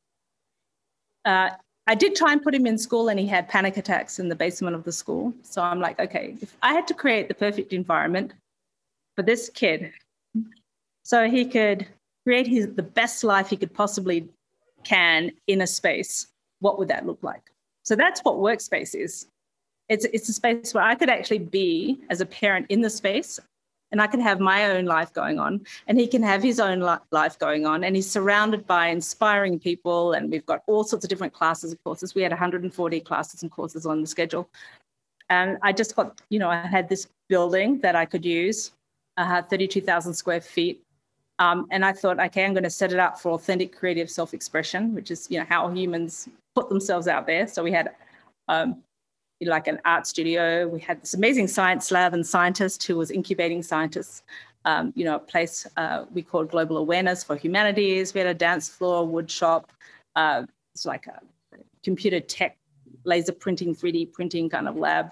[1.24, 1.50] Uh,
[1.86, 4.34] I did try and put him in school, and he had panic attacks in the
[4.34, 5.34] basement of the school.
[5.42, 8.32] So I'm like, okay, if I had to create the perfect environment
[9.16, 9.92] for this kid,
[11.02, 11.86] so he could
[12.24, 14.28] create his the best life he could possibly
[14.82, 16.28] can in a space,
[16.60, 17.50] what would that look like?
[17.82, 19.26] So that's what workspace is
[19.88, 23.38] it's it's a space where I could actually be as a parent in the space
[23.94, 26.80] and I can have my own life going on and he can have his own
[27.12, 31.08] life going on and he's surrounded by inspiring people and we've got all sorts of
[31.08, 32.12] different classes and courses.
[32.12, 34.50] We had 140 classes and courses on the schedule.
[35.30, 38.72] And I just got you know I had this building that I could use
[39.16, 40.82] I had 32,000 square feet.
[41.38, 44.92] Um, and I thought okay I'm going to set it up for authentic creative self-expression
[44.92, 47.46] which is you know how humans put themselves out there.
[47.46, 47.92] So we had
[48.48, 48.82] um,
[49.40, 50.68] like an art studio.
[50.68, 54.22] We had this amazing science lab and scientist who was incubating scientists.
[54.64, 58.14] Um, you know, a place uh, we called Global Awareness for Humanities.
[58.14, 59.70] We had a dance floor, wood shop.
[60.16, 60.44] Uh,
[60.74, 61.20] it's like a
[61.82, 62.56] computer tech,
[63.04, 65.10] laser printing, 3D printing kind of lab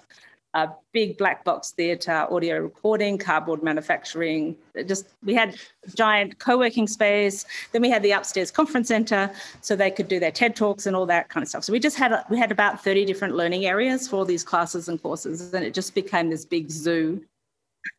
[0.53, 4.55] a big black box theatre, audio recording, cardboard manufacturing.
[4.85, 5.55] Just we had
[5.95, 7.45] giant co-working space.
[7.71, 10.95] Then we had the upstairs conference centre, so they could do their TED talks and
[10.95, 11.63] all that kind of stuff.
[11.63, 14.89] So we just had we had about thirty different learning areas for all these classes
[14.89, 17.23] and courses, and it just became this big zoo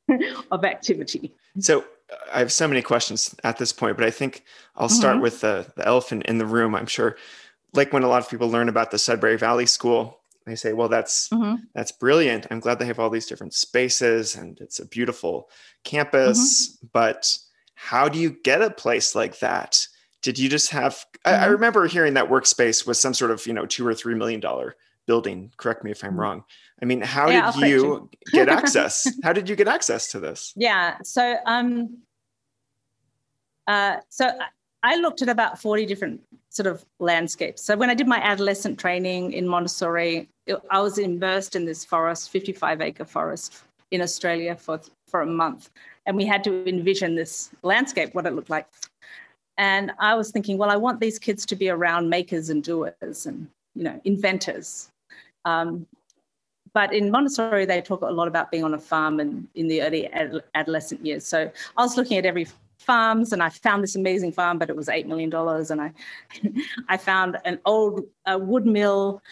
[0.52, 1.32] of activity.
[1.58, 1.84] So
[2.32, 4.44] I have so many questions at this point, but I think
[4.76, 5.22] I'll start mm-hmm.
[5.22, 6.74] with the, the elephant in the room.
[6.74, 7.16] I'm sure,
[7.72, 10.88] like when a lot of people learn about the Sudbury Valley School they say well
[10.88, 11.56] that's mm-hmm.
[11.74, 15.48] that's brilliant i'm glad they have all these different spaces and it's a beautiful
[15.84, 16.86] campus mm-hmm.
[16.92, 17.36] but
[17.74, 19.86] how do you get a place like that
[20.22, 21.28] did you just have mm-hmm.
[21.28, 21.52] I, I, mm-hmm.
[21.52, 24.76] remember hearing that workspace was some sort of you know two or three million dollar
[25.06, 26.20] building correct me if i'm mm-hmm.
[26.20, 26.44] wrong
[26.82, 28.10] i mean how yeah, did you, you.
[28.32, 31.98] get access how did you get access to this yeah so um
[33.66, 34.30] uh so
[34.84, 37.64] I looked at about 40 different sort of landscapes.
[37.64, 40.28] So when I did my adolescent training in Montessori,
[40.70, 45.70] I was immersed in this forest, 55 acre forest in Australia for, for a month.
[46.06, 48.66] And we had to envision this landscape, what it looked like.
[49.56, 53.26] And I was thinking, well, I want these kids to be around makers and doers
[53.26, 54.90] and, you know, inventors.
[55.44, 55.86] Um,
[56.72, 59.80] but in Montessori, they talk a lot about being on a farm and in the
[59.82, 61.24] early ad- adolescent years.
[61.24, 64.76] So I was looking at every farms and I found this amazing farm, but it
[64.76, 65.32] was $8 million.
[65.32, 65.92] And I,
[66.88, 69.22] I found an old wood mill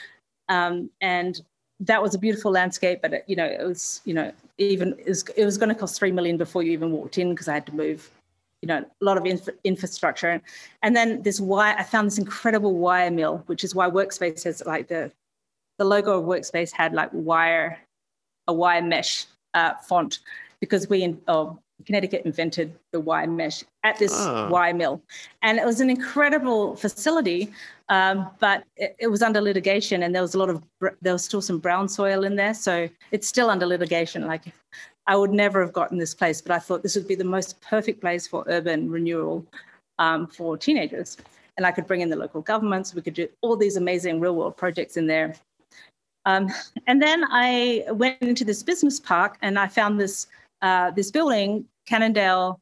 [0.52, 1.40] um, and
[1.80, 5.08] that was a beautiful landscape, but it, you know, it was, you know, even it
[5.08, 7.54] was, it was going to cost 3 million before you even walked in because I
[7.54, 8.10] had to move,
[8.60, 10.42] you know, a lot of inf- infrastructure.
[10.82, 14.62] And then this wire, I found this incredible wire mill, which is why Workspace has
[14.66, 15.10] like the,
[15.78, 17.78] the logo of Workspace had like wire,
[18.46, 20.18] a wire mesh uh, font
[20.60, 24.48] because we, in, oh, Connecticut invented the wire mesh at this oh.
[24.50, 25.02] wire mill.
[25.40, 27.52] And it was an incredible facility,
[27.92, 30.62] um, but it, it, was under litigation and there was a lot of,
[31.02, 32.54] there was still some brown soil in there.
[32.54, 34.26] So it's still under litigation.
[34.26, 34.44] Like
[35.06, 37.60] I would never have gotten this place, but I thought this would be the most
[37.60, 39.44] perfect place for urban renewal
[39.98, 41.18] um, for teenagers.
[41.58, 42.94] And I could bring in the local governments.
[42.94, 45.34] We could do all these amazing real world projects in there.
[46.24, 46.48] Um,
[46.86, 50.28] and then I went into this business park and I found this
[50.62, 52.58] uh, this building Cannondale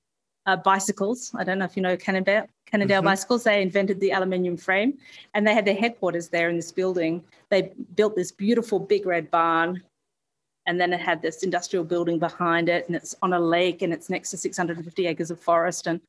[0.47, 1.33] uh, bicycles.
[1.35, 3.07] I don't know if you know Cannondale, Cannondale mm-hmm.
[3.07, 3.45] bicycles.
[3.45, 4.99] They invented the aluminium frame
[5.35, 7.23] and they had their headquarters there in this building.
[7.51, 9.83] They built this beautiful big red barn
[10.67, 13.93] and then it had this industrial building behind it and it's on a lake and
[13.93, 15.87] it's next to 650 acres of forest.
[15.87, 16.01] And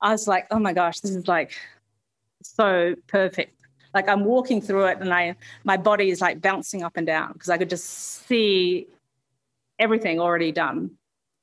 [0.00, 1.52] I was like, oh my gosh, this is like
[2.42, 3.54] so perfect.
[3.94, 7.32] Like I'm walking through it and I my body is like bouncing up and down
[7.32, 7.86] because I could just
[8.26, 8.88] see
[9.78, 10.90] everything already done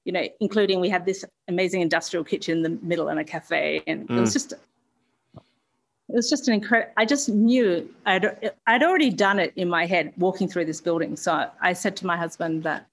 [0.06, 3.84] you know, including we had this amazing industrial kitchen in the middle and a cafe,
[3.88, 4.18] and mm.
[4.18, 4.34] it was mm.
[4.34, 6.92] just it was just an incredible.
[6.98, 11.16] I just knew I'd I'd already done it in my head walking through this building.
[11.16, 12.88] So I said to my husband that,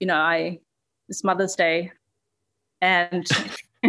[0.00, 0.58] you know, I
[1.08, 1.92] it's Mother's Day,
[2.80, 3.28] and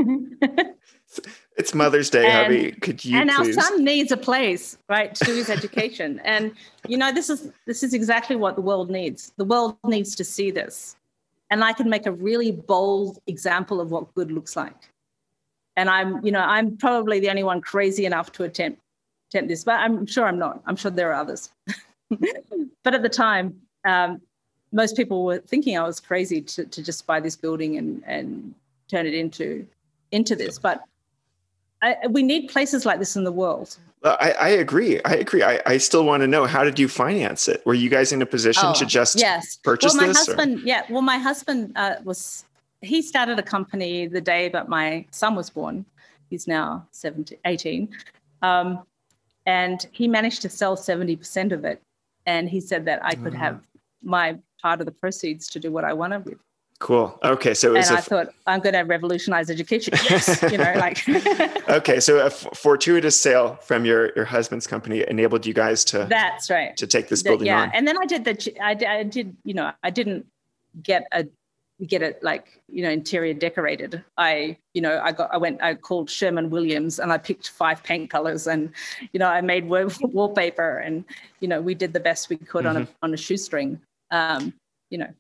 [1.58, 2.72] it's Mother's Day, and, hubby.
[2.74, 3.18] Could you?
[3.18, 3.58] And please?
[3.58, 6.20] our son needs a place, right, to do his education.
[6.26, 6.52] and
[6.88, 9.32] you know, this is this is exactly what the world needs.
[9.38, 10.98] The world needs to see this
[11.54, 14.90] and I can make a really bold example of what good looks like.
[15.78, 18.82] And I'm, you know, I'm probably the only one crazy enough to attempt
[19.30, 20.64] attempt this, but I'm sure I'm not.
[20.66, 21.52] I'm sure there are others.
[22.84, 24.20] but at the time, um,
[24.72, 28.56] most people were thinking I was crazy to, to just buy this building and and
[28.90, 29.68] turn it into
[30.12, 30.58] into this.
[30.58, 30.82] But
[31.84, 33.78] I, we need places like this in the world.
[34.06, 35.02] I, I agree.
[35.04, 35.44] I agree.
[35.44, 37.66] I, I still want to know how did you finance it?
[37.66, 39.58] Were you guys in a position oh, to just yes.
[39.64, 40.26] purchase well, my this?
[40.26, 40.64] Husband, or?
[40.64, 40.84] Yeah.
[40.90, 42.46] Well, my husband uh, was
[42.82, 45.86] he started a company the day that my son was born.
[46.30, 47.90] He's now 17, 18.
[48.42, 48.84] Um,
[49.46, 51.82] and he managed to sell 70% of it.
[52.26, 53.38] And he said that I could mm.
[53.38, 53.62] have
[54.02, 56.40] my part of the proceeds to do what I wanted with.
[56.84, 57.18] Cool.
[57.24, 59.94] Okay, so and I thought I'm going to revolutionize education.
[60.10, 61.08] Yes, you know, like.
[61.70, 66.06] okay, so a f- fortuitous sale from your your husband's company enabled you guys to.
[66.10, 66.76] That's right.
[66.76, 67.62] To take this building yeah.
[67.62, 67.72] on.
[67.74, 70.26] and then I did the I, I did you know I didn't
[70.82, 71.26] get a
[71.88, 75.74] get it like you know interior decorated i you know i got i went i
[75.74, 78.72] called Sherwin-Williams and i picked five paint colors and
[79.12, 81.04] you know i made wallpaper and
[81.42, 82.68] you know we did the best we could mm-hmm.
[82.68, 82.92] on a mm-hmm.
[83.02, 84.54] on a shoestring um
[84.92, 85.12] you know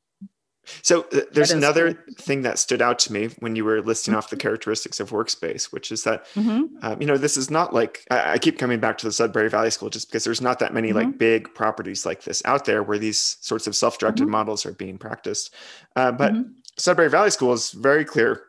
[0.82, 2.14] so uh, there's another cool.
[2.16, 4.42] thing that stood out to me when you were listing off the mm-hmm.
[4.42, 6.64] characteristics of workspace, which is that mm-hmm.
[6.82, 9.50] um, you know this is not like I, I, keep coming back to the Sudbury
[9.50, 10.98] Valley School just because there's not that many mm-hmm.
[10.98, 14.32] like big properties like this out there where these sorts of self-directed mm-hmm.
[14.32, 15.54] models are being practiced.
[15.96, 16.52] Uh, but mm-hmm.
[16.78, 18.44] Sudbury Valley School is very clear.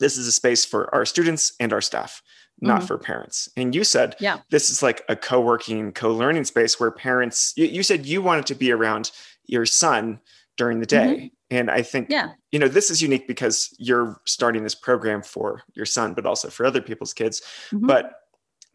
[0.00, 2.20] This is a space for our students and our staff,
[2.60, 2.86] not mm-hmm.
[2.86, 3.48] for parents.
[3.56, 4.38] And you said yeah.
[4.50, 7.52] this is like a co-working, co-learning space where parents.
[7.56, 9.12] You, you said you wanted to be around
[9.46, 10.20] your son
[10.56, 12.32] during the day and I think, yeah.
[12.50, 16.48] you know, this is unique because you're starting this program for your son, but also
[16.48, 17.42] for other people's kids.
[17.70, 17.86] Mm-hmm.
[17.86, 18.12] But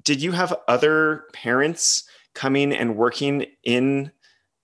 [0.03, 2.03] did you have other parents
[2.35, 4.11] coming and working in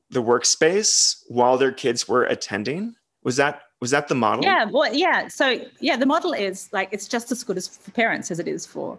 [0.09, 2.95] the workspace while their kids were attending?
[3.23, 4.43] Was that was that the model?
[4.43, 5.27] Yeah, well, yeah.
[5.27, 8.47] So yeah, the model is like it's just as good as for parents as it
[8.47, 8.97] is for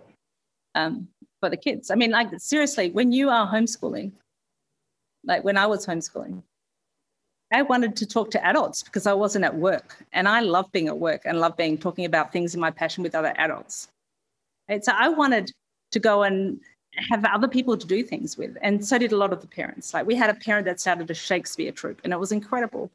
[0.75, 1.09] um,
[1.41, 1.91] for the kids.
[1.91, 4.13] I mean, like seriously, when you are homeschooling,
[5.25, 6.43] like when I was homeschooling,
[7.53, 10.05] I wanted to talk to adults because I wasn't at work.
[10.13, 13.03] And I love being at work and love being talking about things in my passion
[13.03, 13.89] with other adults.
[14.83, 15.53] So I wanted
[15.93, 16.59] to go and
[17.11, 18.57] have other people to do things with.
[18.63, 19.95] And so did a lot of the parents.
[19.95, 22.91] Like we had a parent that started a Shakespeare troupe and it was incredible.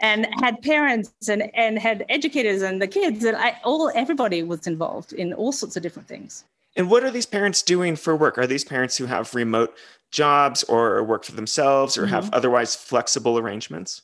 [0.00, 4.66] And had parents and, and had educators and the kids and I, all everybody was
[4.66, 6.44] involved in all sorts of different things.
[6.76, 8.38] And what are these parents doing for work?
[8.38, 9.74] Are these parents who have remote
[10.10, 12.14] jobs or work for themselves or mm-hmm.
[12.14, 14.02] have otherwise flexible arrangements?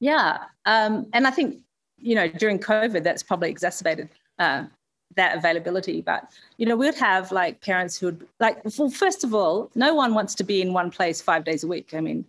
[0.00, 0.38] Yeah.
[0.64, 1.58] Um, and I think,
[1.98, 4.64] you know, during COVID, that's probably exacerbated uh,
[5.16, 6.00] that availability.
[6.00, 9.94] But, you know, we'd have like parents who would, like, well, first of all, no
[9.94, 11.92] one wants to be in one place five days a week.
[11.92, 12.24] I mean,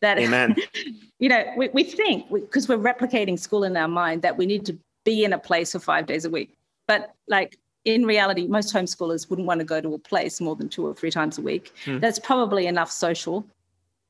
[0.00, 0.56] that, Amen.
[1.18, 4.46] you know, we, we think, because we, we're replicating school in our mind, that we
[4.46, 6.52] need to be in a place for five days a week.
[6.88, 10.68] But like in reality, most homeschoolers wouldn't want to go to a place more than
[10.68, 11.72] two or three times a week.
[11.84, 12.00] Hmm.
[12.00, 13.46] That's probably enough social,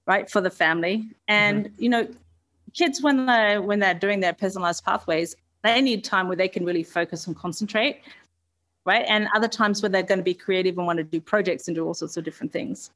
[0.07, 1.11] right, for the family.
[1.29, 1.83] And mm-hmm.
[1.83, 2.09] you know,
[2.73, 6.65] kids when they when they're doing their personalized pathways, they need time where they can
[6.65, 8.01] really focus and concentrate,
[8.87, 9.05] right?
[9.09, 11.75] And other times where they're going to be creative and want to do projects and
[11.75, 12.91] do all sorts of different things.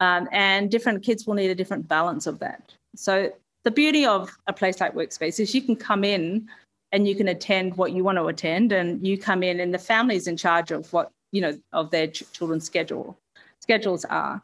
[0.00, 2.72] Um, and different kids will need a different balance of that.
[2.94, 3.32] So
[3.64, 6.48] the beauty of a place like Workspace is you can come in
[6.92, 9.78] and you can attend what you want to attend, and you come in and the
[9.78, 13.18] family's in charge of what you know of their ch- children's schedule
[13.60, 14.42] schedules are.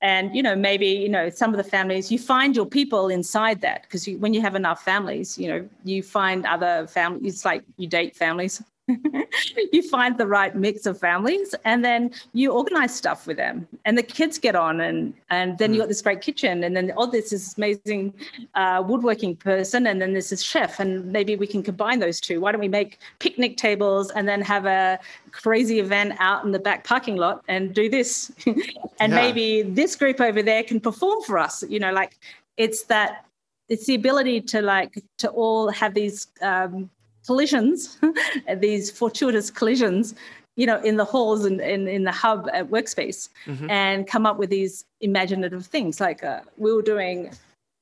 [0.00, 3.60] And you know maybe you know some of the families you find your people inside
[3.62, 7.64] that because when you have enough families you know you find other families it's like
[7.78, 8.62] you date families
[9.72, 13.98] you find the right mix of families and then you organize stuff with them and
[13.98, 15.74] the kids get on and and then mm.
[15.74, 18.12] you got this great kitchen and then oh this is amazing
[18.54, 22.40] uh, woodworking person and then this is chef and maybe we can combine those two
[22.40, 24.98] why don't we make picnic tables and then have a
[25.30, 29.20] crazy event out in the back parking lot and do this and yeah.
[29.22, 32.18] maybe this group over there can perform for us you know like
[32.56, 33.24] it's that
[33.68, 36.90] it's the ability to like to all have these um,
[37.28, 37.98] collisions,
[38.56, 40.14] these fortuitous collisions,
[40.56, 43.68] you know, in the halls and in, in the hub at Workspace, mm-hmm.
[43.70, 46.00] and come up with these imaginative things.
[46.00, 47.30] Like uh, we were doing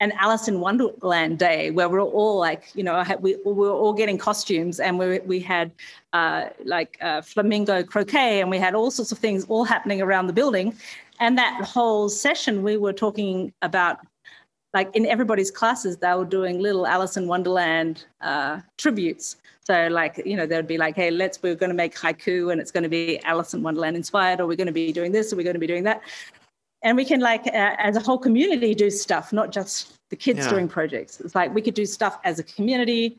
[0.00, 3.70] an Alice in Wonderland day where we are all like, you know, we, we were
[3.70, 5.70] all getting costumes and we, we had
[6.12, 10.26] uh, like uh, flamingo croquet and we had all sorts of things all happening around
[10.26, 10.74] the building.
[11.20, 14.00] And that whole session, we were talking about
[14.74, 19.36] like in everybody's classes, they were doing little Alice in Wonderland uh, tributes.
[19.64, 22.60] So like, you know, they'd be like, hey, let's, we're going to make haiku and
[22.60, 25.32] it's going to be Alice in Wonderland inspired, or we're going to be doing this,
[25.32, 26.02] or we're going to be doing that.
[26.82, 30.40] And we can like, uh, as a whole community, do stuff, not just the kids
[30.40, 30.50] yeah.
[30.50, 31.20] doing projects.
[31.20, 33.18] It's like we could do stuff as a community,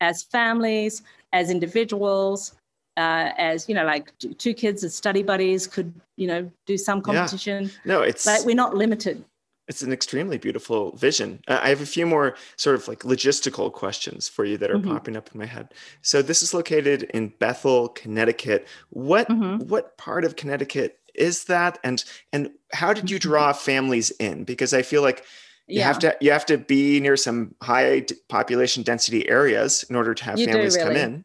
[0.00, 1.02] as families,
[1.32, 2.52] as individuals,
[2.96, 7.02] uh, as you know, like two kids as study buddies could, you know, do some
[7.02, 7.64] competition.
[7.64, 7.70] Yeah.
[7.84, 9.24] No, it's like we're not limited
[9.72, 11.40] it's an extremely beautiful vision.
[11.48, 14.92] I have a few more sort of like logistical questions for you that are mm-hmm.
[14.92, 15.72] popping up in my head.
[16.02, 18.68] So this is located in Bethel, Connecticut.
[18.90, 19.66] What mm-hmm.
[19.66, 22.04] what part of Connecticut is that, and
[22.34, 23.30] and how did you mm-hmm.
[23.30, 24.44] draw families in?
[24.44, 25.24] Because I feel like
[25.66, 25.86] you yeah.
[25.86, 30.24] have to you have to be near some high population density areas in order to
[30.24, 30.88] have you families really.
[30.88, 31.24] come in.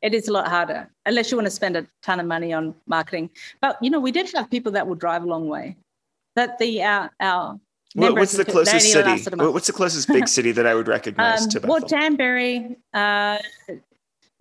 [0.00, 2.74] It is a lot harder unless you want to spend a ton of money on
[2.86, 3.28] marketing.
[3.60, 5.76] But you know, we did have people that would drive a long way
[6.38, 7.60] that the uh, our
[7.94, 9.24] what's the closest city?
[9.36, 11.74] What's the closest big city that I would recognize um, to Bethel?
[11.74, 12.76] Well, Danbury.
[12.94, 13.38] Uh,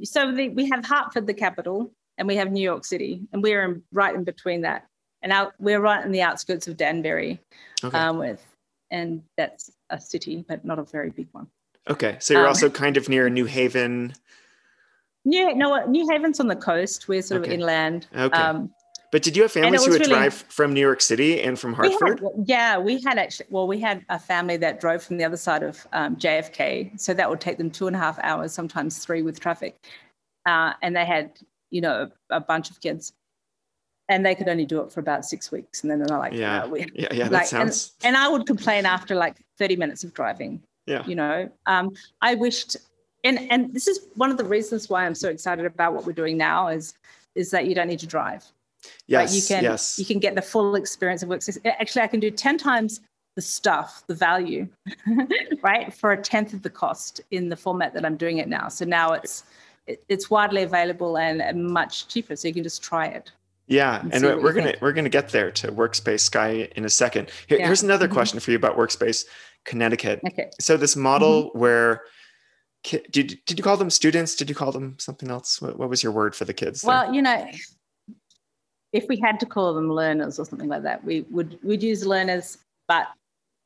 [0.04, 3.64] so the, we have Hartford, the capital, and we have New York City, and we're
[3.64, 4.88] in, right in between that.
[5.24, 7.42] And out, we're right in the outskirts of Danbury,
[7.84, 7.98] okay.
[7.98, 8.46] um, with,
[8.92, 11.48] and that's a city, but not a very big one.
[11.90, 14.14] Okay, so you're um, also kind of near New Haven.
[15.26, 17.08] New, no, New Haven's on the coast.
[17.08, 17.50] We're sort okay.
[17.50, 18.08] of inland.
[18.16, 18.38] Okay.
[18.38, 18.72] Um,
[19.12, 21.74] but did you have families who would really, drive from New York City and from
[21.74, 22.20] Hartford?
[22.20, 23.48] We had, yeah, we had actually.
[23.50, 27.14] Well, we had a family that drove from the other side of um, JFK, so
[27.14, 29.78] that would take them two and a half hours, sometimes three with traffic,
[30.46, 31.32] uh, and they had
[31.70, 33.14] you know a, bunch of kids,
[34.10, 36.66] and they could only do it for about six weeks, and then they're like, yeah,
[36.66, 37.94] we, yeah, yeah, that like, sounds.
[38.04, 40.62] And, and, I would complain after like thirty minutes of driving.
[40.86, 42.76] Yeah, you know, um, I wished,
[43.24, 46.12] and and this is one of the reasons why I'm so excited about what we're
[46.12, 46.94] doing now is
[47.36, 48.44] is that you don't need to drive
[49.08, 49.98] Yes, you can yes.
[49.98, 51.58] you can get the full experience of workspace.
[51.66, 53.02] Actually, I can do ten times
[53.36, 54.68] the stuff, the value,
[55.62, 58.68] right, for a tenth of the cost in the format that I'm doing it now.
[58.68, 59.44] So now it's
[59.86, 62.36] it's widely available and much cheaper.
[62.36, 63.32] So you can just try it.
[63.68, 64.82] Yeah, and, and we're gonna think.
[64.82, 67.30] we're gonna get there to Workspace Sky in a second.
[67.48, 67.66] Here, yeah.
[67.66, 68.16] Here's another mm-hmm.
[68.16, 69.26] question for you about Workspace
[69.66, 70.22] Connecticut.
[70.26, 70.50] Okay.
[70.60, 71.60] So this model mm-hmm.
[71.60, 72.04] where
[72.84, 74.36] did did you call them students?
[74.36, 75.62] Did you call them something else?
[75.62, 76.84] What, what was your word for the kids?
[76.84, 77.14] Well, there?
[77.14, 77.46] you know,
[78.94, 82.06] if we had to call them learners or something like that, we would we'd use
[82.06, 82.58] learners,
[82.88, 83.08] but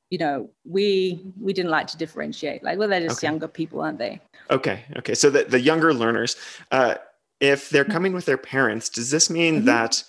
[0.09, 2.63] you know, we we didn't like to differentiate.
[2.63, 3.27] Like, well, they're just okay.
[3.27, 4.19] younger people, aren't they?
[4.49, 5.13] Okay, okay.
[5.13, 6.35] So the, the younger learners,
[6.71, 6.95] uh,
[7.39, 7.93] if they're mm-hmm.
[7.93, 9.65] coming with their parents, does this mean mm-hmm.
[9.65, 10.03] that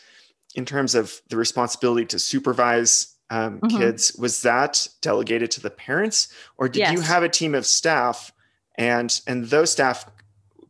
[0.55, 3.79] in terms of the responsibility to supervise um, mm-hmm.
[3.79, 6.93] kids, was that delegated to the parents, or did yes.
[6.93, 8.33] you have a team of staff
[8.77, 10.05] and and those staff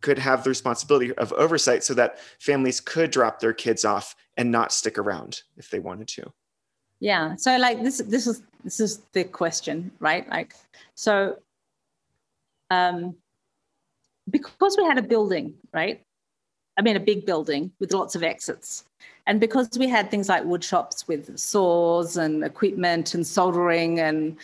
[0.03, 4.50] could have the responsibility of oversight so that families could drop their kids off and
[4.50, 6.32] not stick around if they wanted to.
[7.00, 10.28] Yeah so like this this is this is the question right?
[10.28, 10.55] Like
[10.94, 11.36] so
[12.70, 13.14] um
[14.30, 16.05] because we had a building right?
[16.76, 18.84] I mean a big building with lots of exits.
[19.26, 24.36] And because we had things like wood shops with saws and equipment and soldering and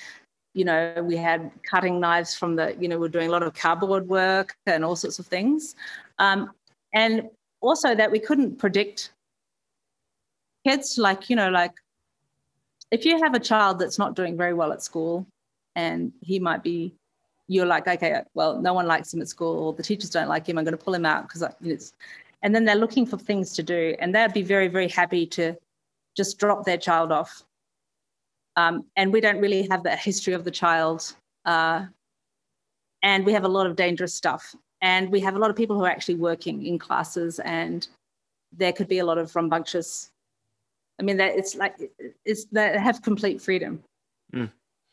[0.58, 3.54] you know, we had cutting knives from the, you know, we're doing a lot of
[3.54, 5.76] cardboard work and all sorts of things.
[6.18, 6.50] Um,
[6.92, 7.30] and
[7.60, 9.12] also that we couldn't predict
[10.66, 11.74] kids, like, you know, like
[12.90, 15.28] if you have a child that's not doing very well at school
[15.76, 16.92] and he might be,
[17.46, 20.48] you're like, okay, well, no one likes him at school, or the teachers don't like
[20.48, 21.92] him, I'm going to pull him out because it's,
[22.42, 23.94] and then they're looking for things to do.
[24.00, 25.54] And they'd be very, very happy to
[26.16, 27.44] just drop their child off
[28.58, 31.14] um, and we don't really have that history of the child.
[31.44, 31.86] Uh,
[33.04, 34.52] and we have a lot of dangerous stuff.
[34.82, 37.86] And we have a lot of people who are actually working in classes, and
[38.56, 40.10] there could be a lot of rambunctious.
[41.00, 41.76] I mean, that it's like
[42.24, 43.82] it's they have complete freedom.
[44.34, 44.50] Mm.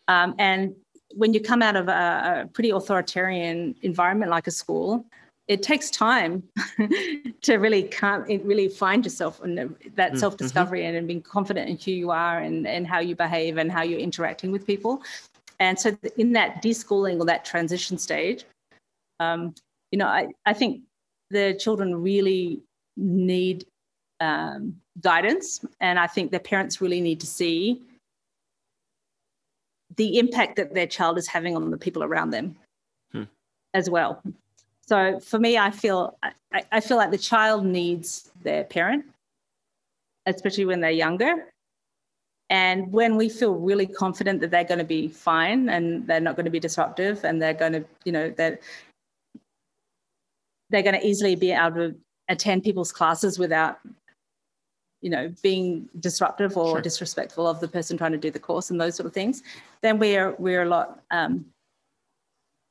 [0.07, 0.75] Um, and
[1.15, 5.05] when you come out of a, a pretty authoritarian environment like a school,
[5.47, 6.43] it takes time
[7.41, 10.17] to really come really find yourself and that mm-hmm.
[10.17, 13.71] self-discovery and, and being confident in who you are and, and how you behave and
[13.71, 15.01] how you're interacting with people
[15.59, 18.45] and so in that deschooling or that transition stage
[19.19, 19.53] um,
[19.91, 20.81] you know I, I think
[21.29, 22.61] the children really
[22.97, 23.65] need
[24.19, 27.81] um, guidance and i think their parents really need to see
[29.97, 32.55] the impact that their child is having on the people around them
[33.11, 33.23] hmm.
[33.73, 34.21] as well
[34.87, 39.05] so for me, I feel I, I feel like the child needs their parent,
[40.25, 41.51] especially when they're younger.
[42.51, 46.35] And when we feel really confident that they're going to be fine and they're not
[46.35, 48.61] going to be disruptive and they're going to, you know, that
[50.69, 51.95] they're going to easily be able to
[52.29, 53.79] attend people's classes without,
[55.01, 56.81] you know, being disruptive or sure.
[56.81, 59.41] disrespectful of the person trying to do the course and those sort of things,
[59.81, 61.45] then we're we're a lot um,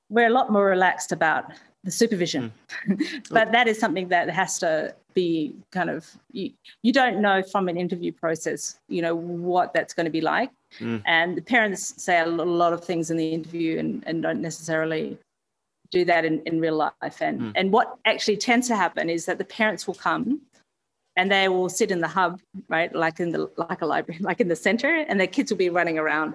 [0.08, 1.50] we're a lot more relaxed about
[1.84, 2.52] the supervision.
[2.88, 3.28] Mm.
[3.30, 6.50] but that is something that has to be kind of you,
[6.82, 10.50] you don't know from an interview process, you know, what that's going to be like.
[10.80, 11.02] Mm.
[11.06, 15.18] And the parents say a lot of things in the interview and, and don't necessarily
[15.90, 17.20] do that in, in real life.
[17.20, 17.52] And mm.
[17.54, 20.40] and what actually tends to happen is that the parents will come
[21.16, 22.92] and they will sit in the hub, right?
[22.92, 25.70] Like in the like a library, like in the center, and their kids will be
[25.70, 26.34] running around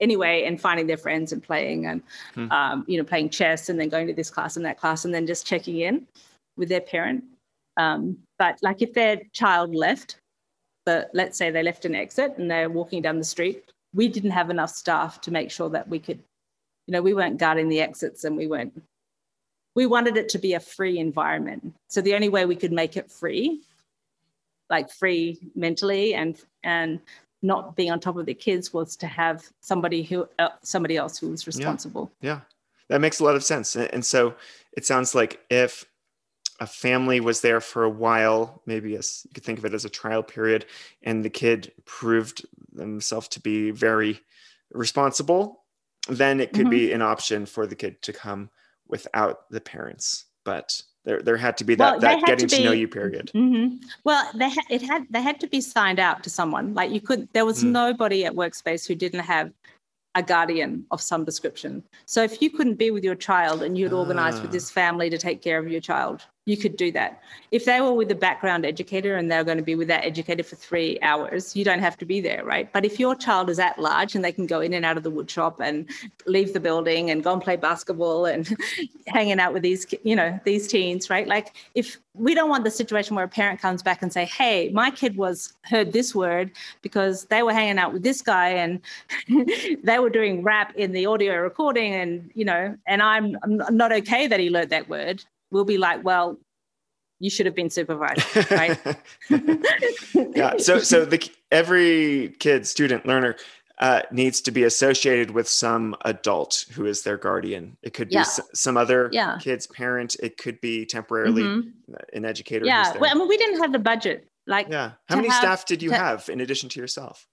[0.00, 2.02] anyway and finding their friends and playing and
[2.34, 2.50] hmm.
[2.50, 5.14] um, you know playing chess and then going to this class and that class and
[5.14, 6.06] then just checking in
[6.56, 7.22] with their parent
[7.76, 10.16] um, but like if their child left
[10.86, 14.30] but let's say they left an exit and they're walking down the street we didn't
[14.30, 16.18] have enough staff to make sure that we could
[16.86, 18.82] you know we weren't guarding the exits and we weren't
[19.76, 22.96] we wanted it to be a free environment so the only way we could make
[22.96, 23.62] it free
[24.70, 27.00] like free mentally and and
[27.42, 31.18] not being on top of their kids was to have somebody who uh, somebody else
[31.18, 32.10] who was responsible.
[32.20, 32.28] Yeah.
[32.28, 32.40] yeah,
[32.88, 33.76] that makes a lot of sense.
[33.76, 34.34] And so
[34.76, 35.84] it sounds like if
[36.60, 39.86] a family was there for a while, maybe as you could think of it as
[39.86, 40.66] a trial period,
[41.02, 44.20] and the kid proved themselves to be very
[44.72, 45.64] responsible,
[46.08, 46.70] then it could mm-hmm.
[46.70, 48.50] be an option for the kid to come
[48.86, 50.26] without the parents.
[50.44, 52.88] But there, there had to be that, well, that getting to, be, to, know you
[52.88, 53.30] period.
[53.34, 53.76] Mm-hmm.
[54.04, 56.74] Well, they ha- it had they had to be signed out to someone.
[56.74, 57.70] Like you could, there was mm.
[57.70, 59.50] nobody at Workspace who didn't have
[60.14, 61.82] a guardian of some description.
[62.04, 64.74] So if you couldn't be with your child and you'd organize with this ah.
[64.74, 67.22] family to take care of your child, you could do that.
[67.50, 70.42] If they were with a background educator and they're going to be with that educator
[70.42, 72.72] for three hours, you don't have to be there, right?
[72.72, 75.02] But if your child is at large and they can go in and out of
[75.02, 75.88] the woodshop and
[76.26, 78.56] leave the building and go and play basketball and
[79.06, 81.28] hanging out with these, you know, these teens, right?
[81.28, 84.70] Like if we don't want the situation where a parent comes back and say, "Hey,
[84.70, 86.50] my kid was heard this word
[86.82, 88.80] because they were hanging out with this guy and
[89.84, 93.92] they were doing rap in the audio recording, and you know, and I'm, I'm not
[93.92, 96.38] okay that he learned that word." We'll be like, well,
[97.18, 98.78] you should have been supervised, right?
[100.34, 100.56] yeah.
[100.56, 103.36] So, so the every kid, student, learner
[103.78, 107.76] uh, needs to be associated with some adult who is their guardian.
[107.82, 108.20] It could be yeah.
[108.20, 109.38] s- some other yeah.
[109.40, 110.16] kid's parent.
[110.22, 111.94] It could be temporarily mm-hmm.
[112.12, 112.64] an educator.
[112.66, 112.96] Yeah.
[112.98, 114.28] Well, I mean, we didn't have the budget.
[114.46, 114.92] Like, yeah.
[115.08, 117.26] How many have, staff did you to, have in addition to yourself?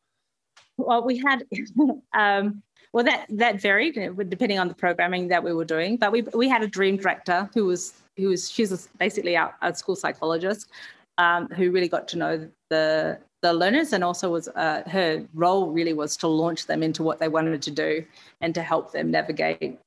[0.77, 1.43] Well, we had
[2.13, 2.61] um,
[2.93, 3.95] well, that that varied
[4.29, 5.97] depending on the programming that we were doing.
[5.97, 9.73] But we we had a dream director who was who was she's basically our, our
[9.73, 10.69] school psychologist
[11.17, 15.69] um, who really got to know the the learners and also was uh, her role
[15.69, 18.03] really was to launch them into what they wanted to do
[18.41, 19.77] and to help them navigate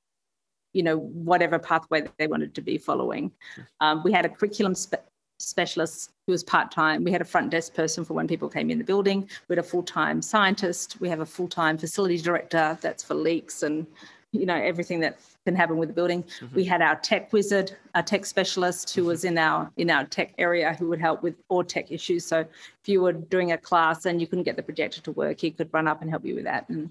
[0.73, 3.33] you know whatever pathway they wanted to be following.
[3.81, 5.07] Um, we had a curriculum spe-
[5.41, 7.03] specialist who was part-time.
[7.03, 9.29] We had a front desk person for when people came in the building.
[9.49, 11.01] We had a full-time scientist.
[11.01, 13.87] We have a full-time facilities director that's for leaks and
[14.33, 16.55] you know everything that can happen with the building mm-hmm.
[16.55, 20.33] we had our tech wizard our tech specialist who was in our in our tech
[20.39, 24.07] area who would help with all tech issues so if you were doing a class
[24.07, 26.37] and you couldn't get the projector to work he could run up and help you
[26.37, 26.91] with that and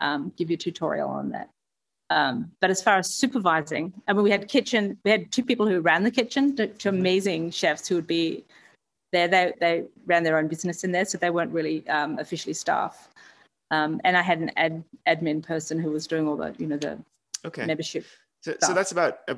[0.00, 1.50] um, give you a tutorial on that.
[2.10, 5.68] Um, but as far as supervising, I mean, we had kitchen, we had two people
[5.68, 6.88] who ran the kitchen, two Mm-hmm.
[6.88, 8.44] amazing chefs who would be
[9.12, 9.28] there.
[9.28, 13.10] They, they ran their own business in there, so they weren't really um, officially staff.
[13.70, 16.76] Um, and I had an ad, admin person who was doing all the, you know,
[16.76, 16.98] the
[17.44, 17.66] Okay.
[17.66, 18.04] membership.
[18.42, 19.34] So, so that's about uh,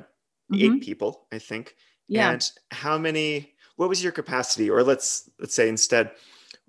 [0.51, 0.61] Mhm.
[0.61, 1.75] eight people, I think.
[2.07, 2.31] Yeah.
[2.31, 3.53] And how many?
[3.75, 4.69] What was your capacity?
[4.69, 6.11] Or let's let's say instead,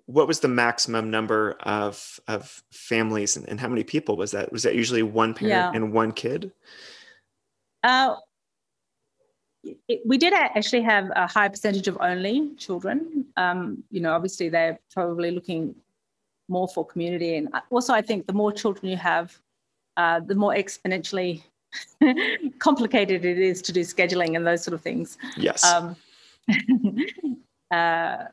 [0.07, 4.53] what was the maximum number of of families, and, and how many people was that?
[4.53, 5.71] Was that usually one parent Yeah.
[5.75, 6.53] and one kid?
[7.83, 8.17] Uh,
[9.89, 13.27] it, we did actually have a high percentage of only children.
[13.37, 15.75] Um, you know, obviously they're probably looking
[16.49, 19.39] more for community, and also I think the more children you have,
[19.97, 21.43] uh, the more exponentially
[22.59, 25.19] complicated it is to do scheduling and those sort of things.
[25.37, 25.65] Yes.
[25.65, 25.97] Um,
[27.71, 28.25] uh,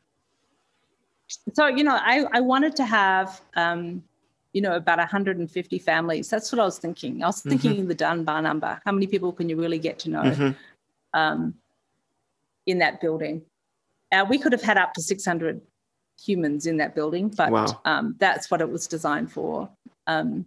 [1.54, 4.02] so you know, I I wanted to have um,
[4.52, 6.28] you know about 150 families.
[6.28, 7.22] That's what I was thinking.
[7.22, 8.80] I was thinking the Dunbar number.
[8.84, 10.56] How many people can you really get to know Mhm.
[11.14, 11.54] um,
[12.66, 13.42] in that building?
[14.12, 15.62] Uh, we could have had up to 600
[16.24, 17.80] humans in that building, but Wow.
[17.84, 19.68] um, that's what it was designed for.
[20.06, 20.46] Um,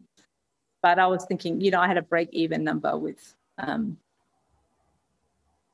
[0.82, 3.98] but I was thinking, you know, I had a break even number with um,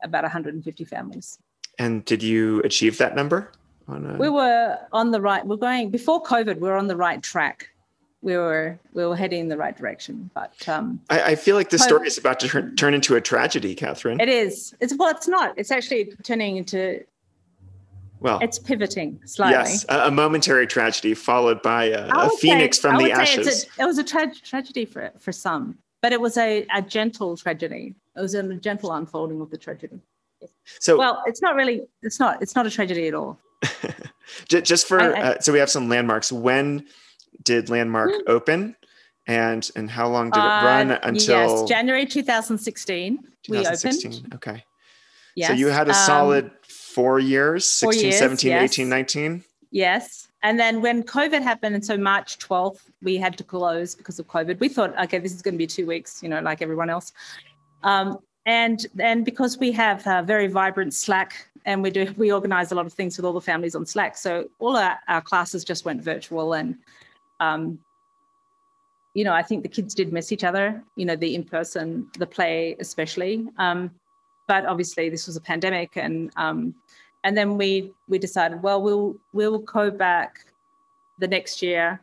[0.03, 1.37] about 150 families.
[1.77, 3.51] And did you achieve that number?
[3.87, 5.45] On a, We were on the right.
[5.45, 6.55] We're going before COVID.
[6.55, 7.69] We were on the right track.
[8.23, 10.29] We were we were heading in the right direction.
[10.35, 13.21] But um, I, I feel like this story is about to turn, turn into a
[13.21, 14.19] tragedy, Catherine.
[14.19, 14.75] it is.
[14.79, 15.09] It's well.
[15.09, 15.57] It's not.
[15.57, 17.03] It's actually turning into.
[18.21, 19.57] Well, It's pivoting slightly.
[19.71, 23.67] yes, a, a momentary tragedy followed by a, would phoenix from the ashes.
[23.77, 27.35] A, it was a tra- tragedy for for some, but it was a, a gentle
[27.35, 27.95] tragedy.
[28.15, 29.99] It was a gentle unfolding of the tragedy.
[30.79, 31.81] so, Well, it's not really.
[32.01, 32.41] It's not.
[32.41, 33.39] It's not a tragedy at all.
[34.47, 36.85] Just for I- I- uh, so we have some landmarks when
[37.43, 38.75] did landmark open
[39.27, 43.19] and and how long did it run Uh, until yes, January 2016.
[43.49, 44.27] We opened.
[44.35, 44.63] okay
[45.35, 45.47] Yes.
[45.49, 46.51] so you had a Um, solid
[46.93, 48.71] four years 16 four years, 17 yes.
[48.73, 50.27] 18 19 Yes.
[50.43, 54.27] And then when COVID happened, and so March 12th, we had to close because of
[54.27, 54.59] COVID.
[54.59, 57.13] We thought, okay, this is going to be two weeks, you know, like everyone else.
[57.83, 62.71] Um, and and because we have a very vibrant Slack, and we do we organize
[62.71, 65.63] a lot of things with all the families on Slack, so all our, our classes
[65.63, 66.75] just went virtual, and
[67.39, 67.77] um,
[69.13, 72.09] you know, I think the kids did miss each other, you know, the in person,
[72.17, 73.47] the play especially.
[73.59, 73.91] Um,
[74.51, 76.75] but obviously, this was a pandemic, and um,
[77.23, 80.45] and then we we decided well we'll we'll go back
[81.19, 82.01] the next year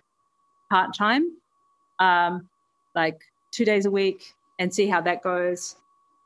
[0.71, 1.25] part time
[1.99, 2.49] um,
[2.95, 3.21] like
[3.51, 5.77] two days a week and see how that goes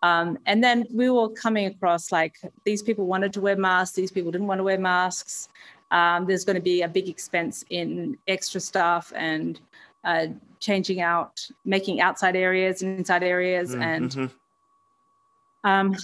[0.04, 4.12] um, and then we were coming across like these people wanted to wear masks these
[4.12, 5.48] people didn't want to wear masks
[5.90, 9.60] um, there's going to be a big expense in extra staff and
[10.04, 10.26] uh,
[10.60, 14.30] changing out making outside areas and inside areas and Mhm.
[15.64, 15.96] Um,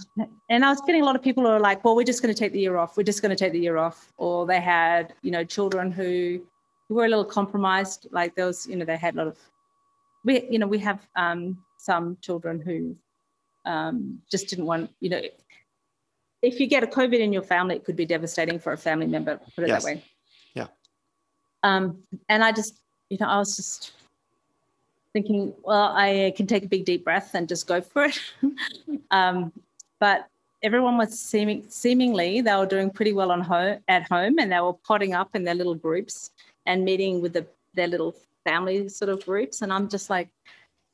[0.48, 2.32] and I was getting a lot of people who are like, well, we're just going
[2.32, 2.96] to take the year off.
[2.96, 4.12] We're just going to take the year off.
[4.16, 6.40] Or they had, you know, children who,
[6.88, 8.06] who were a little compromised.
[8.12, 9.38] Like there was, you know, they had a lot of,
[10.24, 12.96] we, you know, we have um, some children who
[13.64, 15.20] um, just didn't want, you know,
[16.40, 19.09] if you get a COVID in your family, it could be devastating for a family
[19.09, 19.82] member, put it Yes.
[19.82, 20.04] that way.
[20.54, 20.66] Yeah.
[21.64, 22.80] Um, and I just,
[23.11, 23.92] you know, I was just
[25.12, 28.20] thinking, well, I can take a big deep breath and just go for it.
[29.11, 29.52] um,
[30.00, 30.28] but
[30.62, 34.61] everyone was seeming seemingly they were doing pretty well on home at home, and they
[34.61, 36.30] were potting up in their little groups
[36.66, 39.62] and meeting with the, their little family sort of groups.
[39.62, 40.28] And I'm just like,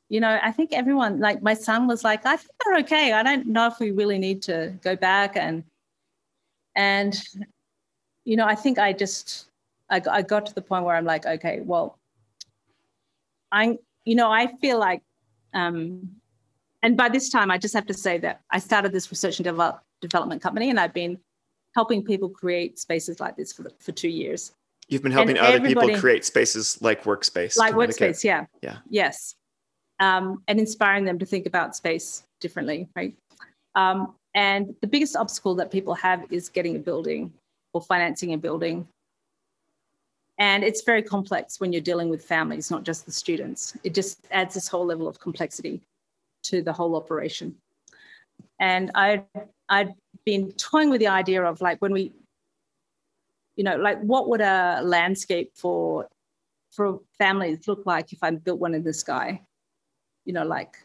[0.09, 3.13] you know, I think everyone, like my son was like, I think they're okay.
[3.13, 5.63] I don't know if we really need to go back and
[6.75, 7.21] and
[8.25, 9.47] you know, I think I just
[9.89, 11.97] I, I got to the point where I'm like, okay, well,
[13.51, 15.01] I you know, I feel like,
[15.53, 16.09] um,
[16.83, 19.43] and by this time, I just have to say that I started this research and
[19.43, 21.17] develop, development company, and I've been
[21.73, 24.53] helping people create spaces like this for for two years,
[24.87, 28.77] you've been helping And other people create spaces like workspace like workspace, yeah, Yeah.
[28.89, 29.35] yes,
[29.99, 33.15] um, and inspiring them to think about space differently, right?
[33.73, 37.33] Um, and the biggest obstacle that people have is getting a building
[37.73, 38.87] or financing a building.
[40.37, 43.77] And it's very complex when you're dealing with families, not just the students.
[43.83, 45.81] It just adds this whole level of complexity
[46.43, 47.55] to the whole operation.
[48.59, 49.23] And I,
[49.69, 49.93] I'd
[50.25, 52.13] been toying with the idea of like when we,
[53.55, 56.07] you know, like what would a landscape for
[56.71, 59.41] for families look like if I built one in the sky?
[60.25, 60.75] You know, like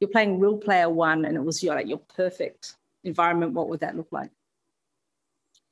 [0.00, 2.74] you're playing Ready Player One and it was your like your perfect
[3.04, 3.52] environment.
[3.52, 4.30] What would that look like?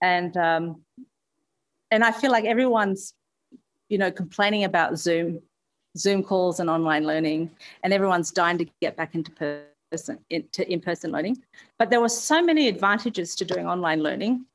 [0.00, 0.82] And um,
[1.93, 3.14] and I feel like everyone's,
[3.88, 5.40] you know, complaining about Zoom
[5.97, 7.51] Zoom calls and online learning,
[7.84, 11.36] and everyone's dying to get back into person into in-person learning.
[11.78, 14.47] But there were so many advantages to doing online learning,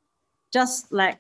[0.52, 1.20] just like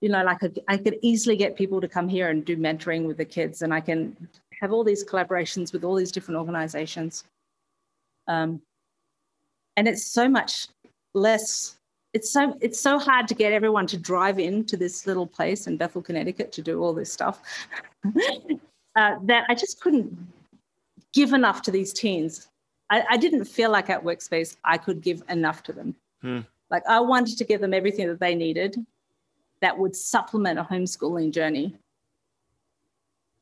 [0.00, 3.16] you know, like I could easily get people to come here and do mentoring with
[3.16, 4.16] the kids, and I can
[4.60, 7.24] have all these collaborations with all these different organizations.
[8.26, 8.60] Um,
[9.76, 10.68] and it's so much
[11.14, 11.77] less.
[12.14, 15.76] It's so it's so hard to get everyone to drive into this little place in
[15.76, 17.40] Bethel, Connecticut, to do all this stuff.
[18.96, 20.16] uh, that I just couldn't
[21.12, 22.48] give enough to these teens.
[22.90, 25.94] I, I, didn't feel like at Workspace I could give enough to them.
[26.22, 26.40] Hmm.
[26.70, 28.76] Like I wanted to give them everything that they needed
[29.60, 31.76] that would supplement a homeschooling journey.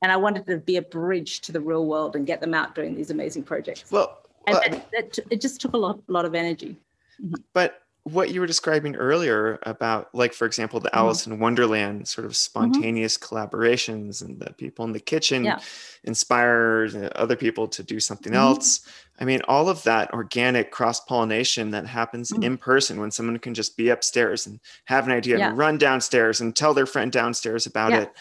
[0.03, 2.75] And I wanted to be a bridge to the real world and get them out
[2.75, 3.91] doing these amazing projects.
[3.91, 6.77] Well, and that, that, it just took a lot, lot of energy.
[7.23, 7.35] Mm-hmm.
[7.53, 10.99] But what you were describing earlier about, like, for example, the mm-hmm.
[10.99, 12.37] Alice in Wonderland sort of mm-hmm.
[12.37, 13.35] spontaneous mm-hmm.
[13.35, 15.59] collaborations and the people in the kitchen yeah.
[16.05, 18.43] inspire other people to do something mm-hmm.
[18.43, 18.89] else.
[19.19, 22.45] I mean, all of that organic cross pollination that happens mm-hmm.
[22.45, 25.49] in person when someone can just be upstairs and have an idea yeah.
[25.49, 28.03] and run downstairs and tell their friend downstairs about yeah.
[28.03, 28.13] it.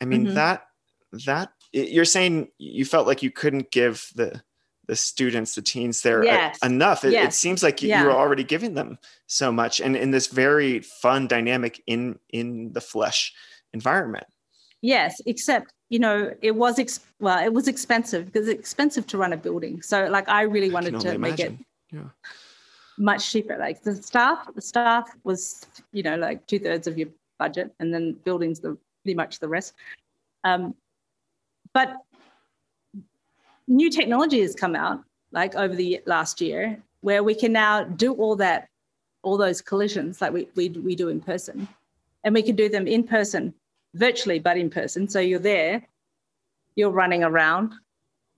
[0.00, 0.34] I mean, mm-hmm.
[0.34, 0.68] that,
[1.26, 4.40] that, you're saying you felt like you couldn't give the,
[4.86, 6.58] the students, the teens there yes.
[6.62, 7.04] enough.
[7.04, 7.34] It, yes.
[7.34, 8.02] it, seems like you, yeah.
[8.02, 12.72] you, were already giving them so much and in this very fun dynamic in in
[12.72, 13.32] the flesh
[13.72, 14.26] environment.
[14.80, 19.18] Yes, except you know it was ex- well it was expensive because it's expensive to
[19.18, 19.80] run a building.
[19.82, 21.54] So like I really wanted I to make it
[21.92, 22.00] yeah.
[22.98, 23.56] much cheaper.
[23.56, 27.08] Like the staff, the staff was you know like two thirds of your
[27.38, 29.74] budget, and then buildings the pretty much the rest.
[30.44, 30.74] Um,
[31.72, 31.96] but
[33.68, 35.02] new technology has come out
[35.32, 38.68] like over the last year where we can now do all that
[39.22, 41.68] all those collisions like we, we, we do in person.
[42.24, 43.54] And we can do them in person
[43.94, 45.08] virtually but in person.
[45.08, 45.86] So you're there
[46.74, 47.74] you're running around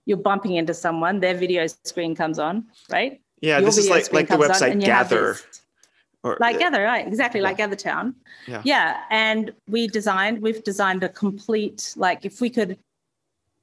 [0.05, 3.21] you're bumping into someone their video screen comes on right?
[3.41, 5.37] Yeah Your this is like like the website gather.
[6.23, 7.47] or, like gather right exactly yeah.
[7.47, 8.15] like gather town.
[8.47, 8.61] Yeah.
[8.65, 12.77] yeah and we designed we've designed a complete like if we could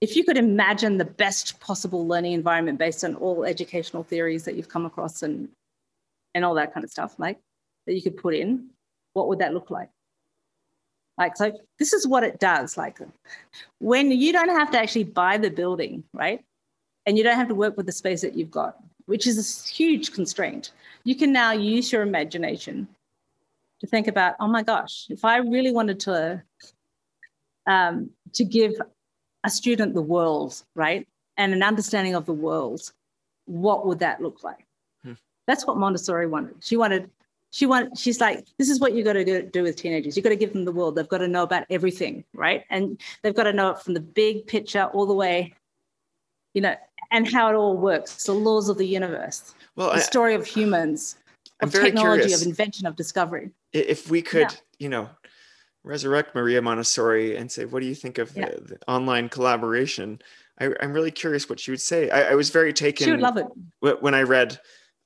[0.02, 4.56] if you could imagine the best possible learning environment based on all educational theories that
[4.56, 5.48] you've come across and
[6.34, 7.38] and all that kind of stuff, like
[7.86, 8.68] that you could put in,
[9.12, 9.90] what would that look like?
[11.18, 12.76] Like, so this is what it does.
[12.76, 12.98] Like,
[13.78, 16.42] when you don't have to actually buy the building, right?
[17.06, 19.68] And you don't have to work with the space that you've got, which is a
[19.68, 20.72] huge constraint.
[21.04, 22.88] You can now use your imagination
[23.80, 26.42] to think about, oh my gosh, if I really wanted to
[27.68, 28.72] um, to give
[29.44, 31.06] a student the world, right?
[31.36, 32.92] And an understanding of the world,
[33.46, 34.66] what would that look like?
[35.04, 35.14] Hmm.
[35.46, 36.56] That's what Montessori wanted.
[36.60, 37.10] She wanted,
[37.50, 40.16] she wanted, she's like, this is what you got to do, do with teenagers.
[40.16, 40.94] You got to give them the world.
[40.94, 42.64] They've got to know about everything, right?
[42.70, 45.54] And they've got to know it from the big picture all the way,
[46.54, 46.76] you know,
[47.10, 48.24] and how it all works.
[48.24, 51.16] The laws of the universe, well, the I, story of humans,
[51.60, 52.42] I'm of technology, curious.
[52.42, 53.50] of invention, of discovery.
[53.72, 54.56] If we could, yeah.
[54.78, 55.08] you know,
[55.84, 58.50] resurrect Maria Montessori and say, what do you think of yeah.
[58.50, 60.20] the, the, online collaboration?
[60.60, 62.10] I, am really curious what she would say.
[62.10, 63.04] I, I, was very taken.
[63.04, 64.02] She would love it.
[64.02, 64.60] When I read,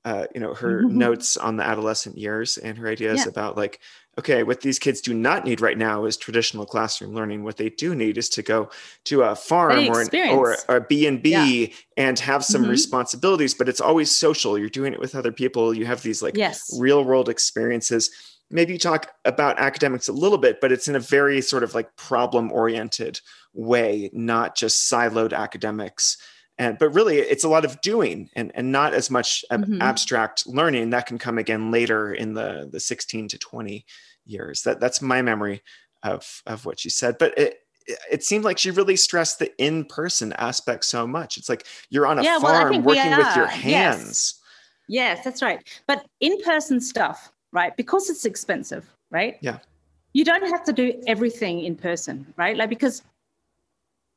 [0.04, 0.98] uh, you know, her mm-hmm.
[0.98, 3.28] notes on the adolescent years and her ideas yeah.
[3.28, 3.80] about like,
[4.18, 7.44] okay, what these kids do not need right now is traditional classroom learning.
[7.44, 8.70] What they do need is to go
[9.04, 12.70] to a farm or, an, or, or a B and B and have some mm-hmm.
[12.70, 14.58] responsibilities, but it's always social.
[14.58, 15.74] You're doing it with other people.
[15.74, 16.78] You have these like yes.
[16.78, 18.10] real world experiences
[18.50, 21.74] maybe you talk about academics a little bit, but it's in a very sort of
[21.74, 23.20] like problem oriented
[23.52, 26.16] way, not just siloed academics.
[26.58, 29.82] And but really, it's a lot of doing and, and not as much mm-hmm.
[29.82, 33.84] abstract learning that can come again later in the the 16 to 20
[34.24, 34.62] years.
[34.62, 35.62] That that's my memory
[36.02, 37.16] of of what she said.
[37.18, 37.58] But it
[38.10, 41.36] it seemed like she really stressed the in-person aspect so much.
[41.36, 44.40] It's like you're on a yeah, farm well, working with your hands.
[44.88, 45.14] Yes.
[45.16, 45.62] yes, that's right.
[45.86, 47.74] But in-person stuff right?
[47.74, 49.38] Because it's expensive, right?
[49.40, 49.58] Yeah.
[50.12, 52.54] You don't have to do everything in person, right?
[52.54, 53.02] Like because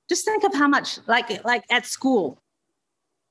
[0.09, 2.37] just think of how much like like at school,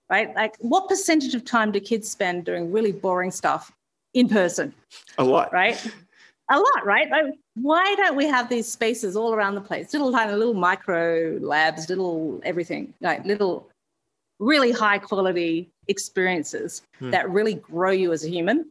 [0.09, 0.35] right?
[0.35, 3.71] Like what percentage of time do kids spend doing really boring stuff
[4.15, 4.73] in person?
[5.19, 5.53] A lot.
[5.53, 5.79] Right?
[6.51, 7.11] A lot, right?
[7.11, 9.93] Like, why don't we have these spaces all around the place?
[9.93, 13.69] Little tiny little micro labs, little everything, like little
[14.39, 17.11] really high quality experiences hmm.
[17.11, 18.65] that really grow you as a human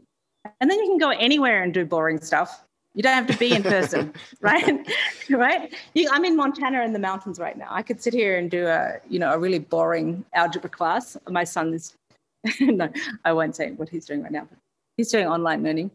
[0.59, 2.63] and then you can go anywhere and do boring stuff.
[2.93, 4.87] You don't have to be in person, right?
[5.29, 5.73] right?
[5.93, 7.67] You, I'm in Montana in the mountains right now.
[7.69, 11.17] I could sit here and do a, you know, a really boring algebra class.
[11.29, 11.93] My son is,
[12.59, 12.89] no,
[13.25, 14.47] I won't say what he's doing right now.
[14.49, 14.57] But
[14.97, 15.91] he's doing online learning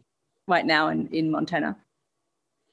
[0.49, 1.77] right now in, in Montana.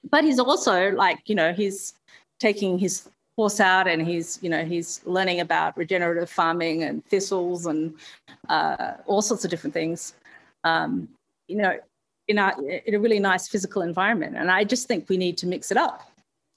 [0.10, 1.94] But he's also like, you know, he's
[2.40, 3.10] taking his
[3.40, 7.94] horse out and he's you know he's learning about regenerative farming and thistles and
[8.50, 10.14] uh, all sorts of different things
[10.66, 11.08] um,
[11.50, 11.78] you know
[12.28, 12.54] in a,
[12.86, 14.38] in a really nice physical environment.
[14.38, 16.10] And i just think we need to mix it up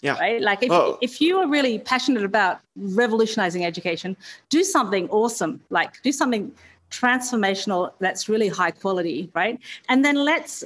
[0.03, 0.19] yeah.
[0.19, 0.43] right?
[0.43, 0.99] Like if, oh.
[1.01, 4.17] if you are really passionate about revolutionizing education
[4.51, 5.61] do something awesome.
[5.71, 6.53] Like do something
[6.91, 9.59] transformational that's really high quality right?
[9.89, 10.65] And then let's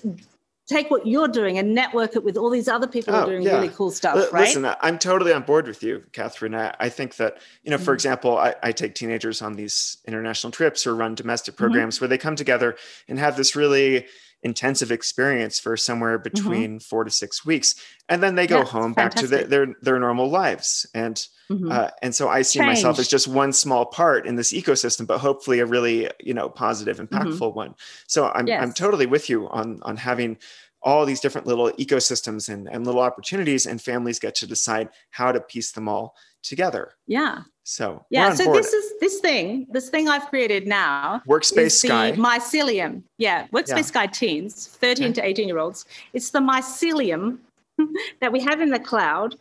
[0.67, 3.27] take what you're doing and network it with all these other people oh, who are
[3.27, 3.55] oh, doing yeah.
[3.55, 4.47] really cool stuff, L- right?
[4.47, 6.55] Listen, I'm totally on board with you, Catherine.
[6.55, 7.85] I, I think that, you know, mm-hmm.
[7.85, 11.65] for example, I, I, take teenagers on these international trips or run domestic mm-hmm.
[11.65, 12.05] programs mm-hmm.
[12.05, 12.77] where they come together
[13.09, 14.07] and have this really
[14.47, 16.23] intensive experience for somewhere mm-hmm.
[16.23, 16.79] between mm-hmm.
[16.79, 17.75] four to six weeks.
[18.09, 19.31] And then they go home back fantastic.
[19.31, 20.87] to their, their, their, normal lives.
[20.95, 21.17] And,
[21.51, 21.71] mm-hmm.
[21.71, 22.69] uh, and so I see Change.
[22.69, 26.49] myself as just one small part in this ecosystem, but hopefully a really, you know,
[26.49, 27.75] positive, impactful one.
[28.07, 28.63] So I'm, yes.
[28.63, 30.39] I'm totally with you on, on having
[30.81, 35.33] all these different little ecosystems and, and little opportunities and families get to decide how
[35.33, 38.59] to piece them all together yeah so yeah so board.
[38.59, 42.13] this is this thing this thing i've created now workspace sky.
[42.13, 43.03] mycelium.
[43.19, 43.83] Yeah workspace yeah.
[43.83, 47.39] sky teens 13 to 18 year olds it's the mycelium
[48.21, 49.37] that we have in the cloud.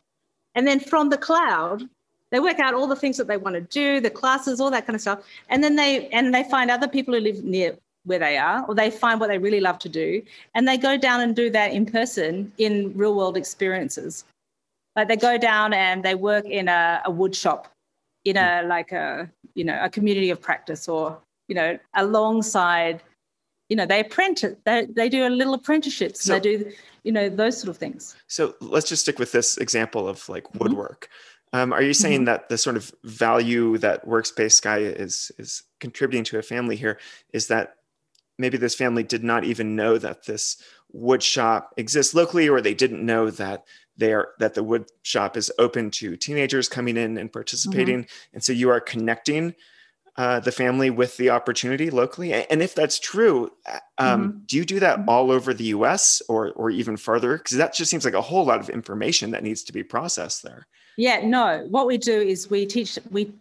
[0.55, 1.83] And then from the cloud
[2.31, 4.85] they work out all the things that they want to do the classes all that
[4.85, 5.23] kind of stuff.
[5.49, 8.75] And then they and they find other people who live near where they are, or
[8.75, 10.21] they find what they really love to do,
[10.53, 14.25] and they go down and do that in person in real world experiences.
[14.95, 17.67] Like they go down and they work in a, a wood shop,
[18.25, 21.17] in a like a you know a community of practice, or
[21.47, 23.01] you know alongside,
[23.69, 26.71] you know they apprentice, they they do a little apprenticeships, so, and they do
[27.03, 28.15] you know those sort of things.
[28.27, 30.59] So let's just stick with this example of like mm-hmm.
[30.59, 31.01] woodwork.
[31.01, 31.11] Mm-hmm.
[31.53, 32.25] Um, are you saying mm-hmm.
[32.25, 36.99] that the sort of value that Workspace Sky is is contributing to a family here
[37.31, 37.75] is that
[38.37, 40.61] maybe this family did not even know that this
[40.95, 43.65] wood shop exists locally or they didn't know that
[43.97, 48.33] they are that the wood shop is open to teenagers coming in and participating mm-hmm.
[48.33, 49.53] and so you are connecting
[50.17, 53.51] uh, the family with the opportunity locally and if that's true
[53.97, 54.37] um, mm-hmm.
[54.45, 55.09] do you do that mm-hmm.
[55.09, 58.45] all over the us or or even further because that just seems like a whole
[58.45, 60.65] lot of information that needs to be processed there
[60.95, 63.33] yeah no what we do is we teach we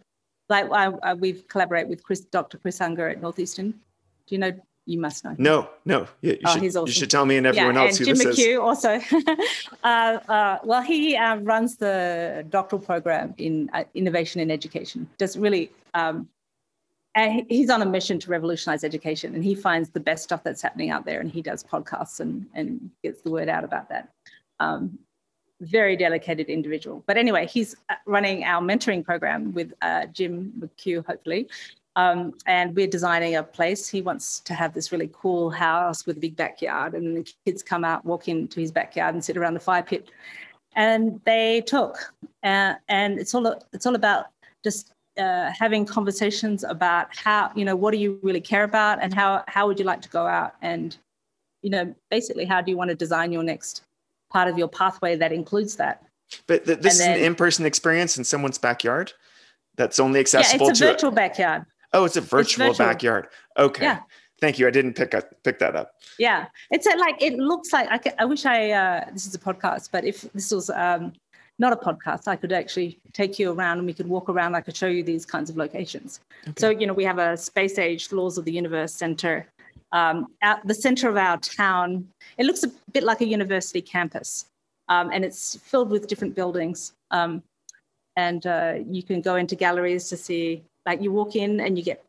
[0.49, 4.51] like I, I, we've collaborate with chris dr chris unger at northeastern do you know
[4.85, 5.35] you must know.
[5.37, 6.07] No, no.
[6.21, 6.87] You, you, oh, should, awesome.
[6.87, 8.59] you should tell me and everyone yeah, else and who Jim this McHugh is.
[8.59, 9.01] also.
[9.83, 9.87] uh,
[10.31, 15.09] uh, well, he uh, runs the doctoral program in uh, innovation in education.
[15.17, 16.29] Does really, um,
[17.15, 20.61] and he's on a mission to revolutionize education, and he finds the best stuff that's
[20.61, 24.09] happening out there, and he does podcasts and and gets the word out about that.
[24.59, 24.99] Um,
[25.61, 27.03] very dedicated individual.
[27.07, 31.47] But anyway, he's uh, running our mentoring program with uh, Jim McHugh, hopefully,
[31.95, 33.87] um, and we're designing a place.
[33.87, 37.63] He wants to have this really cool house with a big backyard, and the kids
[37.63, 40.09] come out, walk into his backyard, and sit around the fire pit.
[40.75, 44.25] And they talk, uh, and it's all it's all about
[44.63, 49.13] just uh, having conversations about how you know what do you really care about, and
[49.13, 50.97] how how would you like to go out, and
[51.61, 53.83] you know basically how do you want to design your next
[54.29, 56.03] part of your pathway that includes that.
[56.47, 59.13] But th- this then, is an in-person experience in someone's backyard
[59.77, 61.65] that's only accessible yeah, it's a virtual backyard.
[61.95, 62.87] Oh, it's a virtual, it's virtual.
[62.87, 63.27] backyard.
[63.57, 63.83] Okay.
[63.83, 64.01] Yeah.
[64.41, 64.67] Thank you.
[64.67, 65.93] I didn't pick up pick that up.
[66.19, 67.87] Yeah, it's a, like it looks like.
[67.89, 68.71] I, I wish I.
[68.71, 71.13] Uh, this is a podcast, but if this was um,
[71.57, 74.55] not a podcast, I could actually take you around and we could walk around.
[74.55, 76.19] I could show you these kinds of locations.
[76.43, 76.53] Okay.
[76.57, 79.47] So you know, we have a space age laws of the universe center
[79.93, 82.05] um, at the center of our town.
[82.37, 84.47] It looks a bit like a university campus,
[84.89, 86.91] um, and it's filled with different buildings.
[87.11, 87.41] Um,
[88.17, 91.83] and uh, you can go into galleries to see like you walk in and you
[91.83, 92.03] get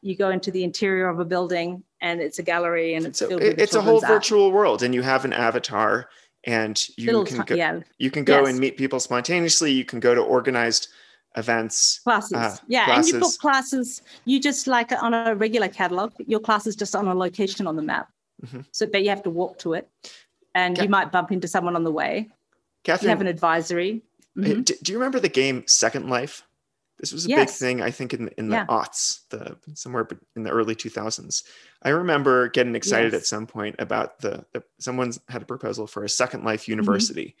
[0.00, 3.28] you go into the interior of a building and it's a gallery and it's so
[3.30, 6.08] it's a whole virtual world and you have an avatar
[6.44, 7.80] and you Little can go, yeah.
[7.98, 8.48] you can go yes.
[8.50, 10.88] and meet people spontaneously you can go to organized
[11.36, 13.12] events classes uh, yeah classes.
[13.12, 16.94] and you book classes you just like on a regular catalog your class is just
[16.96, 18.08] on a location on the map
[18.44, 18.60] mm-hmm.
[18.72, 19.88] so but you have to walk to it
[20.54, 22.28] and Ca- you might bump into someone on the way
[22.84, 24.02] Catherine, you have an advisory
[24.36, 24.62] mm-hmm.
[24.62, 26.47] do you remember the game second life
[26.98, 27.38] this was a yes.
[27.38, 28.66] big thing, I think, in in the yeah.
[28.66, 31.44] aughts, the somewhere in the early 2000s.
[31.82, 33.22] I remember getting excited yes.
[33.22, 36.72] at some point about the, the someone's had a proposal for a Second Life mm-hmm.
[36.72, 37.36] University,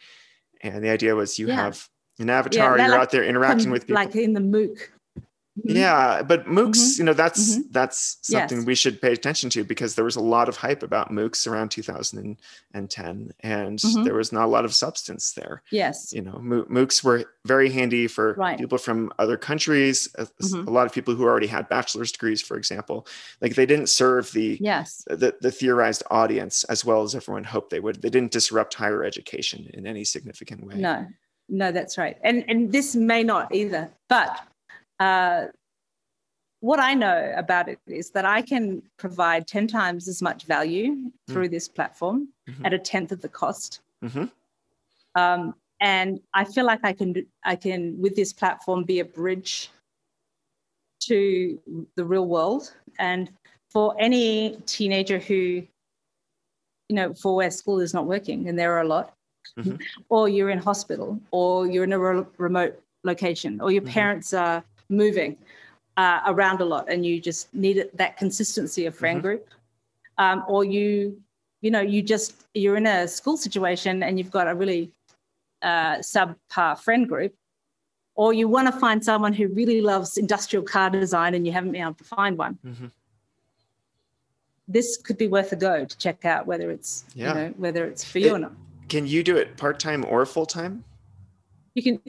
[0.64, 0.76] mm-hmm.
[0.76, 1.56] and the idea was you yeah.
[1.56, 1.88] have
[2.20, 4.78] an avatar, yeah, you're like, out there interacting with people, like in the MOOC
[5.58, 5.76] Mm-hmm.
[5.76, 7.00] Yeah, but MOOCs, mm-hmm.
[7.00, 7.62] you know, that's mm-hmm.
[7.70, 8.66] that's something yes.
[8.66, 11.70] we should pay attention to because there was a lot of hype about MOOCs around
[11.70, 14.04] 2010, and mm-hmm.
[14.04, 15.62] there was not a lot of substance there.
[15.70, 18.58] Yes, you know, MOOCs were very handy for right.
[18.58, 20.08] people from other countries.
[20.16, 20.68] A, mm-hmm.
[20.68, 23.06] a, lot of people who already had bachelor's degrees, for example,
[23.40, 27.70] like they didn't serve the yes the, the theorized audience as well as everyone hoped
[27.70, 28.00] they would.
[28.02, 30.76] They didn't disrupt higher education in any significant way.
[30.76, 31.06] No,
[31.48, 32.16] no, that's right.
[32.22, 34.40] And and this may not either, but
[35.00, 35.46] uh,
[36.60, 40.92] what I know about it is that I can provide 10 times as much value
[40.92, 41.12] mm.
[41.28, 42.66] through this platform mm-hmm.
[42.66, 43.80] at a tenth of the cost.
[44.04, 44.24] Mm-hmm.
[45.14, 49.70] Um, and I feel like I can, I can, with this platform, be a bridge
[51.00, 51.58] to
[51.94, 52.72] the real world.
[52.98, 53.30] And
[53.70, 55.62] for any teenager who,
[56.88, 59.14] you know, for where school is not working, and there are a lot,
[59.56, 59.76] mm-hmm.
[60.08, 63.92] or you're in hospital, or you're in a re- remote location, or your mm-hmm.
[63.92, 65.36] parents are moving
[65.96, 69.26] uh, around a lot and you just need that consistency of friend mm-hmm.
[69.26, 69.48] group
[70.18, 71.20] um, or you
[71.60, 74.92] you know you just you're in a school situation and you've got a really
[75.62, 77.34] uh, subpar friend group
[78.14, 81.72] or you want to find someone who really loves industrial car design and you haven't
[81.72, 82.86] been able to find one mm-hmm.
[84.68, 87.28] this could be worth a go to check out whether it's yeah.
[87.28, 88.52] you know whether it's for you it, or not
[88.88, 90.84] can you do it part-time or full-time
[91.74, 92.00] you can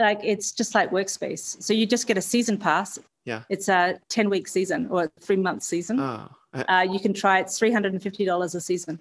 [0.00, 3.42] like it's just like workspace so you just get a season pass yeah.
[3.48, 6.00] It's a 10 week season or a three month season.
[6.00, 6.28] Oh.
[6.52, 7.42] Uh, you can try it.
[7.42, 8.98] It's $350 a season.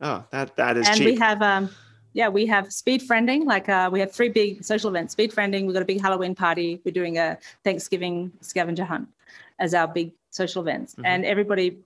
[0.00, 1.06] Oh, that, that is and cheap.
[1.06, 1.70] we have, um,
[2.12, 3.44] yeah, we have speed friending.
[3.44, 5.64] Like uh, we have three big social events, speed friending.
[5.64, 6.80] We've got a big Halloween party.
[6.84, 9.08] We're doing a Thanksgiving scavenger hunt
[9.58, 10.94] as our big social events.
[10.94, 11.06] Mm-hmm.
[11.06, 11.78] And everybody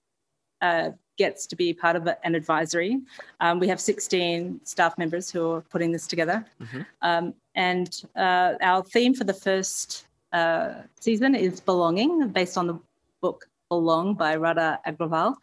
[0.60, 3.00] uh, gets to be part of an advisory.
[3.40, 6.44] Um, we have 16 staff members who are putting this together.
[6.60, 6.80] Mm-hmm.
[7.02, 12.78] Um, and uh, our theme for the first uh, season is Belonging, based on the
[13.20, 15.36] book Belong by Radha Agrawal,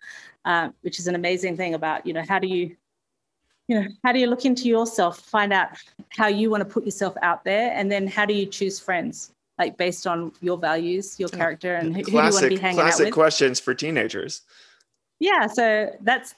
[0.46, 2.76] uh, which is an amazing thing about, you know, how do you,
[3.68, 5.70] you know, how do you look into yourself, find out
[6.10, 9.34] how you want to put yourself out there, and then how do you choose friends,
[9.58, 12.58] like based on your values, your character, and who, classic, who you want to be
[12.58, 12.96] hanging out with.
[12.96, 14.42] Classic questions for teenagers.
[15.22, 16.36] Yeah, so that's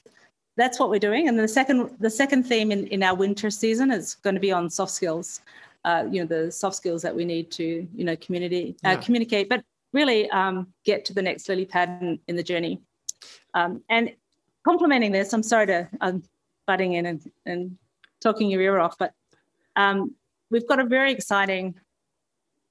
[0.56, 1.28] that's what we're doing.
[1.28, 4.52] And the second the second theme in, in our winter season is going to be
[4.52, 5.42] on soft skills
[5.86, 8.96] uh, you know the soft skills that we need to you know community uh, yeah.
[8.98, 12.80] communicate but really um, get to the next lily pad in, in the journey
[13.54, 14.14] um, and
[14.66, 16.24] complementing this i'm sorry to i'm
[16.68, 17.78] butting in and, and
[18.22, 19.14] talking your ear off but
[19.76, 20.16] um,
[20.50, 21.76] we've got a very exciting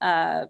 [0.01, 0.47] uh,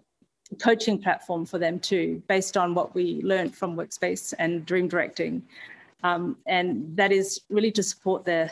[0.53, 5.41] coaching platform for them too based on what we learned from workspace and dream directing
[6.03, 8.51] um, and that is really to support the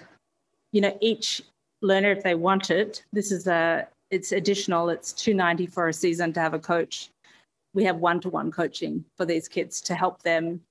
[0.72, 1.42] you know each
[1.82, 4.90] learner if they want it this is a it's additional.
[4.90, 7.10] It's 290 for a season to have a coach.
[7.74, 10.62] We have one-to-one coaching for these kids to help them.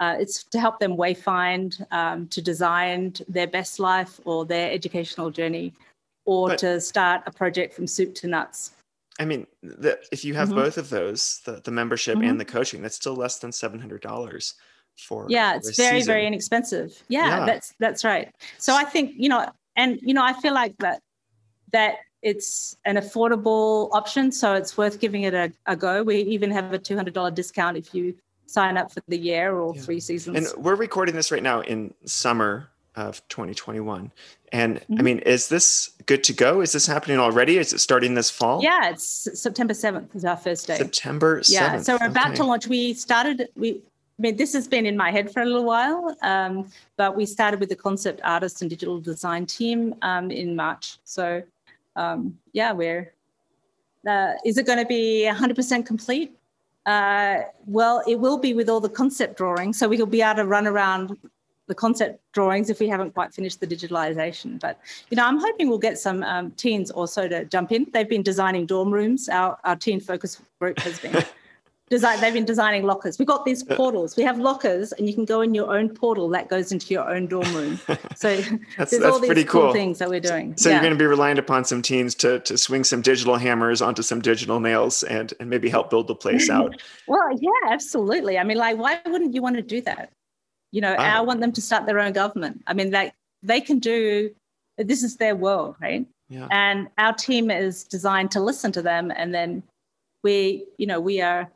[0.00, 5.30] Uh, it's to help them wayfind, um, to design their best life or their educational
[5.30, 5.72] journey,
[6.24, 8.72] or but, to start a project from soup to nuts.
[9.20, 10.56] I mean, the, if you have mm-hmm.
[10.56, 12.30] both of those, the, the membership mm-hmm.
[12.30, 14.54] and the coaching, that's still less than seven hundred dollars
[14.96, 15.26] for.
[15.28, 16.12] Yeah, it's very season.
[16.12, 17.02] very inexpensive.
[17.08, 18.34] Yeah, yeah, that's that's right.
[18.58, 19.46] So I think you know,
[19.76, 21.02] and you know, I feel like that
[21.72, 26.02] that it's an affordable option, so it's worth giving it a, a go.
[26.02, 28.14] We even have a $200 discount if you
[28.46, 29.82] sign up for the year or yeah.
[29.82, 30.52] three seasons.
[30.52, 34.10] And we're recording this right now in summer of 2021.
[34.52, 34.94] And mm-hmm.
[34.98, 36.60] I mean, is this good to go?
[36.60, 37.58] Is this happening already?
[37.58, 38.62] Is it starting this fall?
[38.62, 40.76] Yeah, it's September 7th is our first day.
[40.76, 41.50] September 7th.
[41.50, 42.36] Yeah, so we're about okay.
[42.36, 42.66] to launch.
[42.66, 46.16] We started, we, I mean, this has been in my head for a little while,
[46.22, 50.98] um, but we started with the concept artist and digital design team um, in March.
[51.04, 51.42] So
[51.96, 53.12] um, yeah, we're,
[54.06, 56.36] uh, is it going to be 100% complete?
[56.86, 59.78] Uh, well, it will be with all the concept drawings.
[59.78, 61.16] So we'll be able to run around
[61.70, 64.60] the concept drawings if we haven't quite finished the digitalization.
[64.60, 67.86] But, you know, I'm hoping we'll get some um, teens also to jump in.
[67.92, 69.28] They've been designing dorm rooms.
[69.28, 71.24] Our, our teen focus group has been
[71.90, 75.24] design they've been designing lockers we've got these portals we have lockers and you can
[75.24, 77.80] go in your own portal that goes into your own dorm room
[78.14, 79.62] so that's, there's that's all these pretty cool.
[79.62, 79.72] cool.
[79.72, 80.76] things that we're doing so, so yeah.
[80.76, 84.02] you're going to be reliant upon some teens to, to swing some digital hammers onto
[84.02, 88.44] some digital nails and and maybe help build the place out well yeah absolutely i
[88.44, 90.12] mean like why wouldn't you want to do that
[90.72, 93.78] you know i want them to start their own government i mean like they can
[93.78, 94.30] do
[94.78, 96.46] this is their world right yeah.
[96.50, 99.62] and our team is designed to listen to them and then
[100.22, 101.50] we you know we are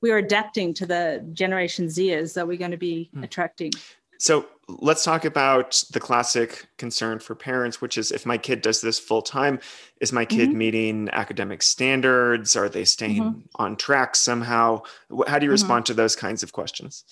[0.00, 3.24] we're adapting to the generation Zers that we're going to be hmm.
[3.24, 3.72] attracting.
[4.20, 8.80] So let's talk about the classic concern for parents, which is if my kid does
[8.80, 9.60] this full time,
[10.00, 10.58] is my kid mm-hmm.
[10.58, 12.56] meeting academic standards?
[12.56, 13.40] Are they staying mm-hmm.
[13.56, 14.82] on track somehow?
[15.28, 15.52] How do you mm-hmm.
[15.52, 15.92] respond mm-hmm.
[15.92, 17.04] to those kinds of questions?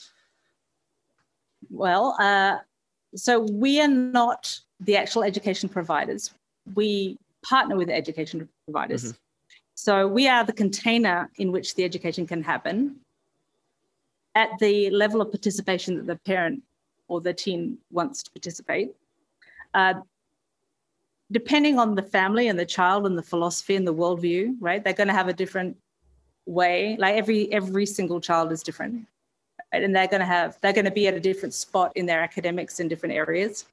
[1.70, 2.58] Well, uh,
[3.14, 6.32] so we are not the actual education providers.
[6.74, 9.04] We partner with education providers.
[9.04, 9.16] Mm-hmm.
[9.74, 12.96] So we are the container in which the education can happen
[14.34, 16.62] at the level of participation that the parent
[17.08, 18.94] or the teen wants to participate.
[19.74, 19.94] Uh,
[21.30, 24.82] depending on the family and the child and the philosophy and the worldview, right?
[24.82, 25.76] They're going to have a different
[26.46, 26.96] way.
[26.98, 29.06] Like every every single child is different,
[29.72, 29.82] right?
[29.82, 32.20] and they're going to have they're going to be at a different spot in their
[32.20, 33.66] academics in different areas.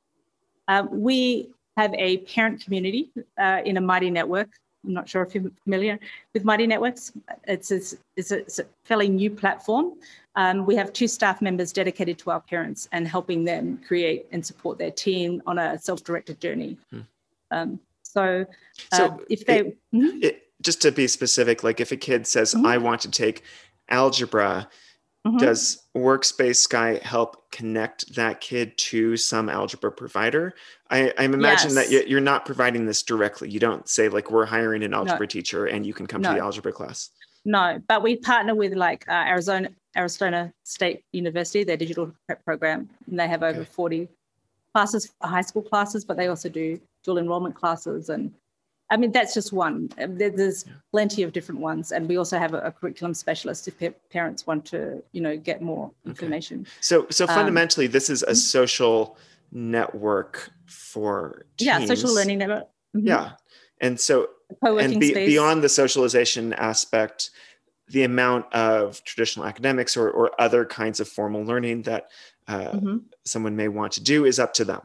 [0.67, 4.49] Um, we have a parent community uh, in a Mighty Network.
[4.85, 5.97] I'm not sure if you're familiar
[6.33, 7.13] with Mighty Networks.
[7.45, 7.75] It's a,
[8.17, 9.93] it's a, it's a fairly new platform.
[10.35, 14.45] Um, we have two staff members dedicated to our parents and helping them create and
[14.45, 16.77] support their team on a self-directed journey.
[16.91, 16.99] Hmm.
[17.51, 18.45] Um, so,
[18.91, 20.19] uh, so if they it, mm-hmm.
[20.21, 22.65] it, just to be specific, like if a kid says, mm-hmm.
[22.65, 23.43] "I want to take
[23.89, 24.67] algebra,"
[25.25, 25.37] Mm-hmm.
[25.37, 30.53] Does Workspace Sky help connect that kid to some algebra provider?
[30.89, 31.89] I, I imagine yes.
[31.89, 33.49] that you're not providing this directly.
[33.49, 35.27] You don't say like we're hiring an algebra no.
[35.27, 36.29] teacher and you can come no.
[36.29, 37.09] to the algebra class.
[37.45, 42.89] No, but we partner with like uh, Arizona Arizona State University, their digital prep program,
[43.07, 43.69] and they have over okay.
[43.71, 44.09] 40
[44.73, 48.33] classes, high school classes, but they also do dual enrollment classes and
[48.89, 49.89] I mean, that's just one.
[49.97, 53.93] Um, there's plenty of different ones, and we also have a, a curriculum specialist if
[54.09, 56.61] parents want to, you know, get more information.
[56.61, 56.69] Okay.
[56.81, 58.35] So, so um, fundamentally, um, this is a mm-hmm.
[58.35, 59.17] social
[59.51, 62.67] network for yeah, social learning network.
[62.95, 63.07] Mm-hmm.
[63.07, 63.31] Yeah,
[63.81, 64.29] and so
[64.61, 67.31] and be, beyond the socialization aspect,
[67.87, 72.09] the amount of traditional academics or, or other kinds of formal learning that
[72.47, 72.97] uh, mm-hmm.
[73.25, 74.81] someone may want to do is up to them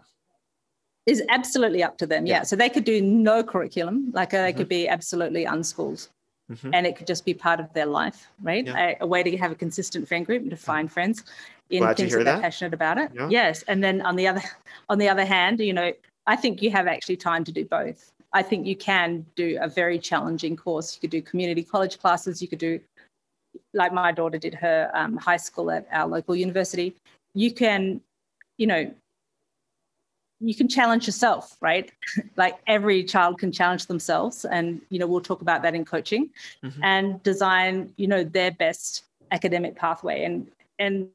[1.09, 2.27] is absolutely up to them.
[2.27, 2.37] Yeah.
[2.37, 2.43] yeah.
[2.43, 4.59] So they could do no curriculum, like uh, they mm-hmm.
[4.59, 6.07] could be absolutely unschooled.
[6.51, 6.71] Mm-hmm.
[6.73, 8.67] And it could just be part of their life, right?
[8.67, 8.77] Yeah.
[8.79, 11.25] A, a, way to have a consistent friend group and to find friends
[11.71, 13.11] in Glad things that, that they're passionate about it.
[13.15, 13.29] Yeah.
[13.31, 13.63] Yes.
[13.69, 14.43] And then on the other
[14.89, 15.93] on the other hand, you know,
[16.27, 18.13] I think you have actually time to do both.
[18.33, 20.95] I think you can do a very challenging course.
[20.95, 22.43] You could do community college classes.
[22.43, 22.79] You could do,
[23.73, 26.95] like my daughter did her um, high school at our local university.
[27.35, 28.03] You can,
[28.59, 28.91] you know,
[30.41, 31.91] you can challenge yourself right?
[32.37, 36.31] Like every child can challenge themselves and you know we'll talk about that in coaching
[36.65, 36.85] mm-hmm.
[36.85, 40.25] and design you know their best academic pathway.
[40.25, 40.47] And
[40.79, 41.09] and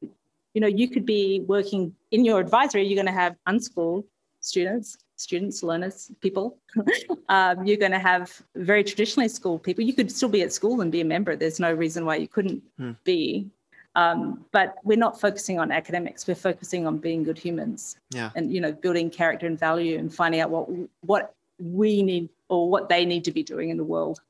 [0.52, 4.04] you know you could be working in your advisory you're going to have unschooled
[4.40, 6.56] students students learners people.
[7.30, 9.82] Um, you're going to have very traditionally schooled people.
[9.82, 11.34] You could still be at school and be a member.
[11.34, 12.94] There's no reason why you couldn't mm.
[13.02, 13.48] be
[13.96, 16.26] um, but we're not focusing on academics.
[16.26, 17.96] We're focusing on being good humans.
[18.10, 18.30] Yeah.
[18.34, 20.68] And you know, building character and value and finding out what
[21.00, 24.20] what we need or what they need to be doing in the world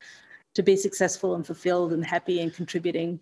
[0.54, 3.20] to be successful and fulfilled and happy and contributing.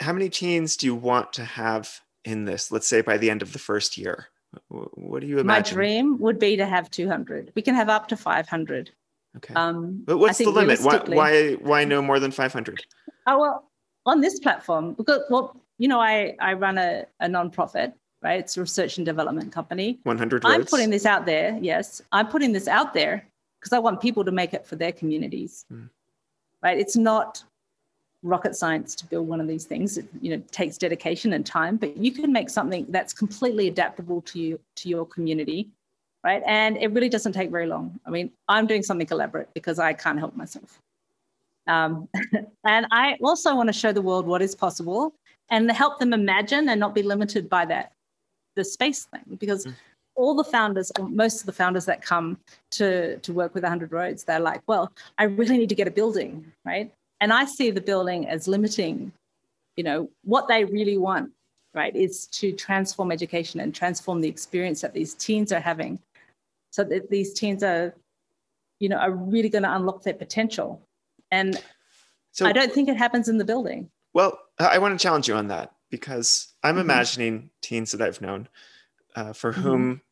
[0.00, 2.72] How many teens do you want to have in this?
[2.72, 4.28] Let's say by the end of the first year.
[4.68, 5.46] What do you imagine?
[5.46, 7.52] My dream would be to have 200.
[7.54, 8.90] We can have up to 500.
[9.38, 9.54] Okay.
[9.54, 10.80] Um, but what's the limit?
[10.80, 12.84] Why, why, why no more than 500?
[13.26, 13.70] Oh, well,
[14.04, 18.38] on this platform, because, well, you know, I, I run a, a nonprofit, right?
[18.38, 19.98] It's a research and development company.
[20.04, 20.54] 100 Roads.
[20.54, 21.58] I'm putting this out there.
[21.60, 22.00] Yes.
[22.12, 23.26] I'm putting this out there
[23.58, 25.90] because I want people to make it for their communities, mm.
[26.62, 26.78] right?
[26.78, 27.42] It's not
[28.22, 29.98] rocket science to build one of these things.
[29.98, 34.20] It, you know, takes dedication and time, but you can make something that's completely adaptable
[34.22, 35.68] to you, to your community,
[36.22, 36.44] right?
[36.46, 37.98] And it really doesn't take very long.
[38.06, 40.78] I mean, I'm doing something elaborate because I can't help myself.
[41.66, 42.08] Um,
[42.64, 45.12] and I also want to show the world what is possible
[45.50, 47.92] and help them imagine and not be limited by that
[48.54, 49.74] the space thing because mm.
[50.14, 52.38] all the founders or most of the founders that come
[52.70, 55.90] to to work with 100 roads they're like well i really need to get a
[55.90, 56.92] building right?
[57.20, 59.12] And i see the building as limiting
[59.76, 61.30] you know what they really want
[61.74, 65.98] right is to transform education and transform the experience that these teens are having
[66.70, 67.94] so that these teens are
[68.80, 70.80] you know are really going to unlock their potential.
[71.30, 71.62] And
[72.32, 75.34] so, i don't think it happens in the building well, I want to challenge you
[75.34, 76.80] on that because I'm mm-hmm.
[76.82, 78.48] imagining teens that I've known
[79.14, 79.60] uh, for mm-hmm.
[79.62, 80.02] whom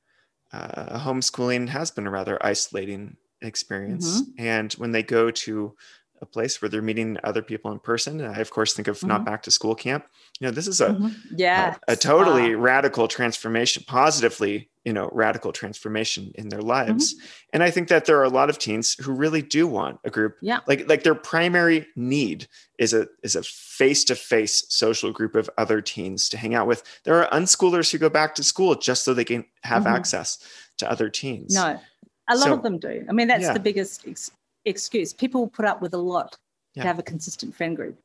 [0.53, 4.23] uh, homeschooling has been a rather isolating experience.
[4.23, 4.31] Mm-hmm.
[4.39, 5.75] And when they go to
[6.23, 8.23] a place where they're meeting other people in person.
[8.23, 9.09] I, of course, think of mm-hmm.
[9.09, 10.07] not back to school camp.
[10.39, 11.09] You know, this is a mm-hmm.
[11.37, 12.63] yeah a, a, totally wow.
[12.63, 17.15] radical transformation, positively, you know, radical transformation in their lives.
[17.15, 17.27] Mm-hmm.
[17.55, 20.11] And I think that there are a lot of teens who really do want a
[20.11, 20.37] group.
[20.43, 22.47] Yeah, like like their primary need
[22.79, 26.67] is a is a face to face social group of other teens to hang out
[26.67, 26.83] with.
[27.05, 29.95] There are unschoolers who go back to school just so they can have mm-hmm.
[29.95, 30.39] access
[30.79, 31.55] to other teens.
[31.55, 31.81] No,
[32.29, 33.05] a lot so, of them do.
[33.09, 33.53] I mean, that's yeah.
[33.53, 34.31] the biggest ex-
[34.65, 35.13] excuse.
[35.13, 36.37] People put up with a lot
[36.75, 36.83] yeah.
[36.83, 37.99] to have a consistent friend group.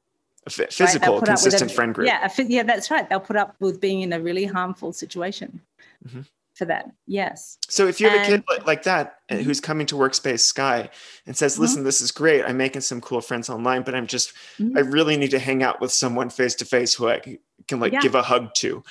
[0.48, 1.26] A f- physical, right?
[1.26, 2.08] consistent a, friend group.
[2.08, 3.10] Yeah, yeah, that's right.
[3.10, 5.60] They'll put up with being in a really harmful situation
[6.08, 6.22] mm-hmm.
[6.54, 6.92] for that.
[7.08, 7.58] Yes.
[7.68, 9.44] So if you have and, a kid like that uh, mm-hmm.
[9.44, 10.90] who's coming to Workspace Sky
[11.26, 11.86] and says, "Listen, mm-hmm.
[11.86, 12.44] this is great.
[12.44, 14.78] I'm making some cool friends online, but I'm just, mm-hmm.
[14.78, 17.94] I really need to hang out with someone face to face who I can like
[17.94, 18.02] yeah.
[18.02, 18.84] give a hug to."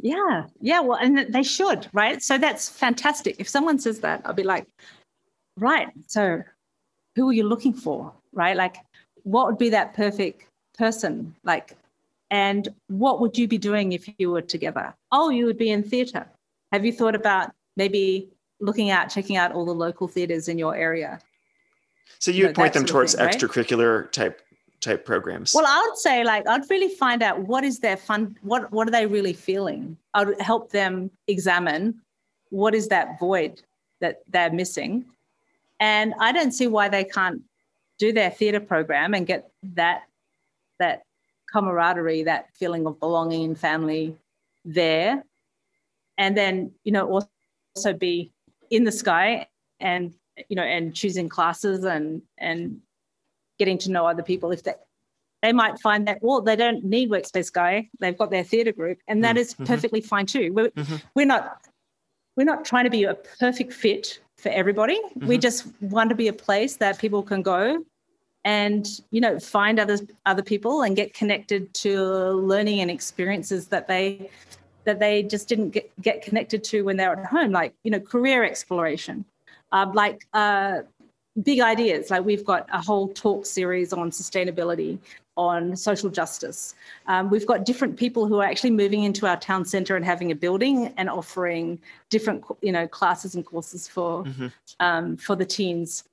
[0.00, 0.80] Yeah, yeah.
[0.80, 2.22] Well, and they should, right?
[2.22, 3.36] So that's fantastic.
[3.38, 4.66] If someone says that, I'll be like,
[5.56, 5.88] right.
[6.08, 6.42] So
[7.14, 8.12] who are you looking for?
[8.32, 8.56] Right?
[8.56, 8.76] Like,
[9.22, 10.46] what would be that perfect
[10.76, 11.34] person?
[11.44, 11.76] Like,
[12.30, 14.94] and what would you be doing if you were together?
[15.12, 16.26] Oh, you would be in theatre.
[16.72, 18.28] Have you thought about maybe
[18.60, 21.20] looking at checking out all the local theatres in your area?
[22.18, 24.12] So you, you know, point them towards thing, extracurricular right?
[24.12, 24.40] type
[24.80, 25.54] type programs.
[25.54, 28.88] Well, I would say like I'd really find out what is their fun, what what
[28.88, 29.96] are they really feeling?
[30.14, 32.00] I'd help them examine
[32.50, 33.62] what is that void
[34.00, 35.04] that they're missing,
[35.80, 37.42] and I don't see why they can't
[37.98, 40.02] do their theatre program and get that
[40.78, 41.02] that
[41.52, 44.16] camaraderie, that feeling of belonging and family
[44.64, 45.24] there,
[46.18, 47.22] and then you know
[47.74, 48.32] also be
[48.70, 49.46] in the sky
[49.80, 50.14] and
[50.48, 52.80] you know and choosing classes and and
[53.58, 54.74] getting to know other people if they
[55.42, 58.98] they might find that well they don't need workspace sky they've got their theatre group
[59.06, 59.64] and that is mm-hmm.
[59.64, 60.96] perfectly fine too we're, mm-hmm.
[61.14, 61.60] we're not
[62.36, 64.96] we're not trying to be a perfect fit for everybody.
[65.00, 65.26] Mm-hmm.
[65.26, 67.82] we just want to be a place that people can go
[68.44, 71.92] and you know find other other people and get connected to
[72.52, 74.30] learning and experiences that they
[74.84, 77.90] that they just didn't get, get connected to when they were at home like you
[77.90, 79.24] know career exploration
[79.72, 80.82] uh, like uh,
[81.42, 82.10] big ideas.
[82.10, 84.98] Like we've got a whole talk series on sustainability
[85.36, 86.74] on social justice
[87.06, 90.30] um, we've got different people who are actually moving into our town centre and having
[90.30, 91.78] a building and offering
[92.10, 94.46] different you know classes and courses for mm-hmm.
[94.80, 96.04] um, for the teens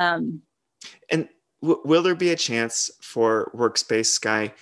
[0.00, 0.42] um,
[1.10, 1.28] and
[1.62, 4.52] w- will there be a chance for workspace sky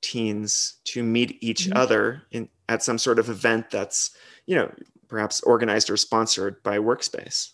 [0.00, 1.76] teens to meet each mm-hmm.
[1.76, 4.72] other in at some sort of event that's you know
[5.08, 7.50] perhaps organized or sponsored by workspace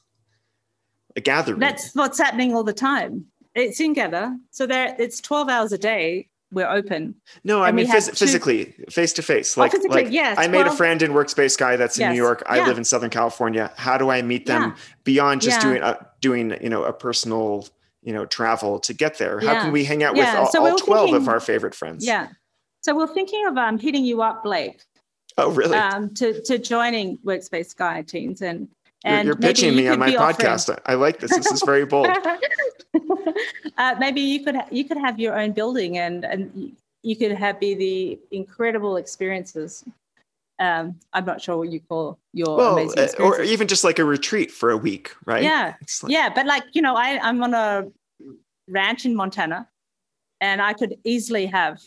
[1.18, 1.58] a gathering.
[1.58, 3.26] That's what's happening all the time.
[3.58, 4.36] It's in Gather.
[4.50, 7.14] So there it's 12 hours a day we're open.
[7.44, 8.14] No, I mean phys- two...
[8.16, 9.56] physically, face to face.
[9.56, 10.38] Like, oh, like yes.
[10.38, 12.12] I made well, a friend in Workspace Sky that's in yes.
[12.12, 12.42] New York.
[12.46, 12.66] I yeah.
[12.66, 13.70] live in Southern California.
[13.76, 14.76] How do I meet them yeah.
[15.04, 15.68] beyond just yeah.
[15.68, 17.68] doing a, doing you know a personal
[18.02, 19.40] you know travel to get there?
[19.40, 22.06] How can we hang out with all, so all twelve thinking, of our favorite friends?
[22.06, 22.28] Yeah.
[22.80, 24.82] So we're thinking of um, hitting you up, Blake.
[25.36, 25.76] Oh, really?
[25.76, 28.68] Um, to to joining Workspace Sky teams and
[29.04, 30.68] and you're, you're pitching me on my podcast.
[30.68, 30.78] Offering...
[30.86, 31.34] I like this.
[31.34, 32.08] This is very bold.
[33.78, 37.60] uh, maybe you could you could have your own building and and you could have
[37.60, 39.84] be the incredible experiences.
[40.60, 44.00] Um, I'm not sure what you call your well, amazing uh, or even just like
[44.00, 45.44] a retreat for a week, right?
[45.44, 46.12] Yeah, like...
[46.12, 46.28] yeah.
[46.34, 47.88] But like you know, I I'm on a
[48.68, 49.68] ranch in Montana,
[50.40, 51.80] and I could easily have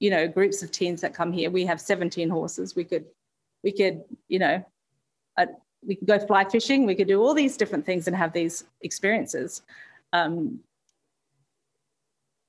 [0.00, 1.50] you know groups of teens that come here.
[1.50, 2.76] We have 17 horses.
[2.76, 3.06] We could
[3.62, 4.62] we could you know
[5.86, 8.64] we could go fly fishing, we could do all these different things and have these
[8.82, 9.62] experiences.
[10.12, 10.60] Um,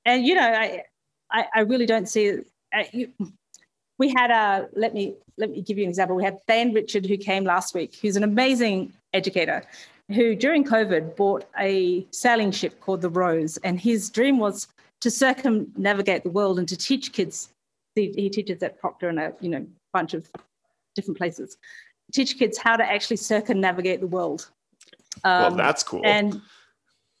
[0.04, 0.84] and you know, I,
[1.30, 2.38] I, I really don't see.
[2.72, 3.12] Uh, you,
[3.98, 6.16] we had a let me let me give you an example.
[6.16, 9.62] We had Thane Richard who came last week, who's an amazing educator,
[10.08, 14.68] who during COVID bought a sailing ship called the Rose, and his dream was
[15.00, 17.50] to circumnavigate the world and to teach kids.
[17.94, 20.30] He, he teaches at Proctor and a you know bunch of
[20.94, 21.56] different places
[22.12, 24.50] teach kids how to actually circumnavigate the world.
[25.24, 26.02] Um, well, that's cool.
[26.04, 26.40] And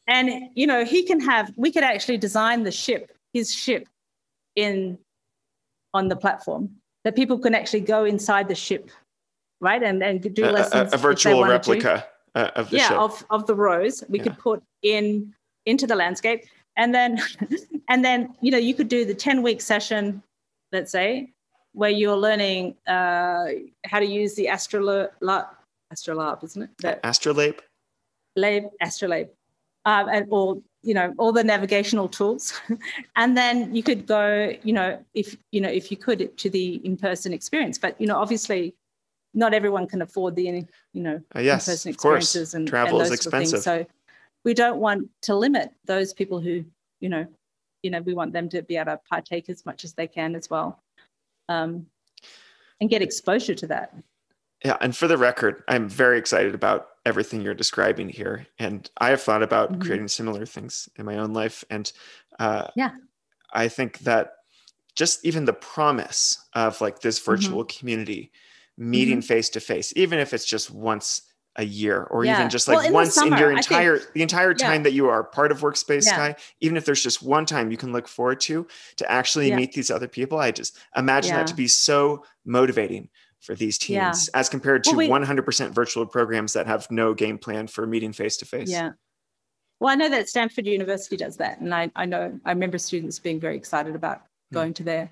[0.08, 3.88] and you know he can have we could actually design the ship, his ship,
[4.54, 4.98] in
[5.94, 6.70] on the platform
[7.04, 8.90] that people can actually go inside the ship,
[9.60, 10.92] right, and and do lessons.
[10.92, 12.98] A, a, a virtual replica uh, of the yeah, ship.
[12.98, 14.02] of of the rose.
[14.08, 14.24] We yeah.
[14.24, 15.32] could put in
[15.66, 16.44] into the landscape,
[16.76, 17.20] and then
[17.88, 20.22] and then you know you could do the ten week session,
[20.72, 21.32] let's say,
[21.76, 23.44] where you're learning uh,
[23.84, 25.10] how to use the astrolabe,
[25.90, 26.70] astrolabe, isn't it?
[26.78, 27.60] That, astrolabe.
[28.34, 29.28] Lab, astrolabe,
[29.84, 32.58] um, and all you know all the navigational tools,
[33.16, 36.80] and then you could go, you know, if you know if you could to the
[36.82, 38.74] in-person experience, but you know obviously
[39.34, 40.44] not everyone can afford the
[40.94, 43.62] you know uh, yes, in-person experiences and travel and is expensive.
[43.62, 43.88] Sort of things.
[43.88, 43.94] so
[44.44, 46.64] we don't want to limit those people who
[47.00, 47.26] you know
[47.82, 50.34] you know we want them to be able to partake as much as they can
[50.34, 50.80] as well
[51.48, 51.86] um,
[52.80, 53.94] and get exposure to that.
[54.64, 59.10] Yeah, and for the record, I'm very excited about everything you're describing here, and I
[59.10, 59.82] have thought about mm-hmm.
[59.82, 61.90] creating similar things in my own life, and
[62.38, 62.90] uh, yeah,
[63.52, 64.32] I think that
[64.94, 67.30] just even the promise of like this mm-hmm.
[67.30, 67.78] virtual mm-hmm.
[67.78, 68.32] community
[68.78, 71.22] meeting face to face, even if it's just once
[71.56, 72.38] a year or yeah.
[72.38, 74.84] even just like well, once in, summer, in your entire think, the entire time yeah.
[74.84, 76.12] that you are part of workspace yeah.
[76.12, 78.66] sky even if there's just one time you can look forward to
[78.96, 83.08] to actually meet these other people i just imagine that to be so motivating
[83.40, 87.38] for these teams as compared to well, we, 100% virtual programs that have no game
[87.38, 88.90] plan for meeting face to face yeah
[89.80, 93.18] well i know that stanford university does that and i, I know i remember students
[93.18, 94.54] being very excited about hmm.
[94.54, 95.10] going to their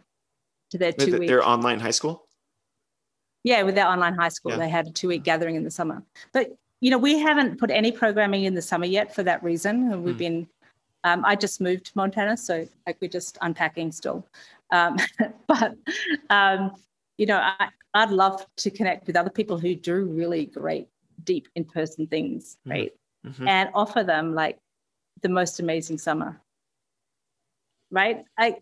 [0.71, 2.24] to their two week their online high school
[3.45, 4.59] yeah, with their online high school, yeah.
[4.59, 6.03] they had a two week gathering in the summer.
[6.33, 10.03] But you know, we haven't put any programming in the summer yet for that reason.
[10.03, 10.19] We've mm.
[10.19, 10.49] been,
[11.05, 14.27] um, I just moved to Montana, so like we're just unpacking still.
[14.71, 14.99] Um,
[15.47, 15.77] but,
[16.31, 16.73] um,
[17.17, 20.89] you know, I, I'd love to connect with other people who do really great,
[21.23, 22.73] deep in person things, mm.
[22.73, 22.93] right?
[23.27, 23.49] Mm-hmm.
[23.49, 24.59] And offer them like
[25.23, 26.39] the most amazing summer,
[27.91, 28.25] right?
[28.37, 28.59] I,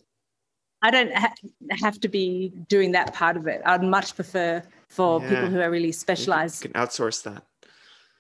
[0.83, 1.35] I don't ha-
[1.71, 3.63] have to be doing that part of it.
[3.65, 5.29] I'd much prefer for yeah.
[5.29, 6.65] people who are really specialized.
[6.65, 7.45] You can outsource that.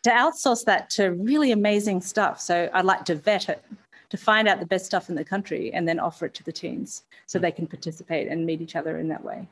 [0.04, 2.40] To outsource that to really amazing stuff.
[2.40, 3.64] So I'd like to vet it,
[4.10, 6.52] to find out the best stuff in the country and then offer it to the
[6.52, 7.44] teens so mm-hmm.
[7.44, 9.48] they can participate and meet each other in that way.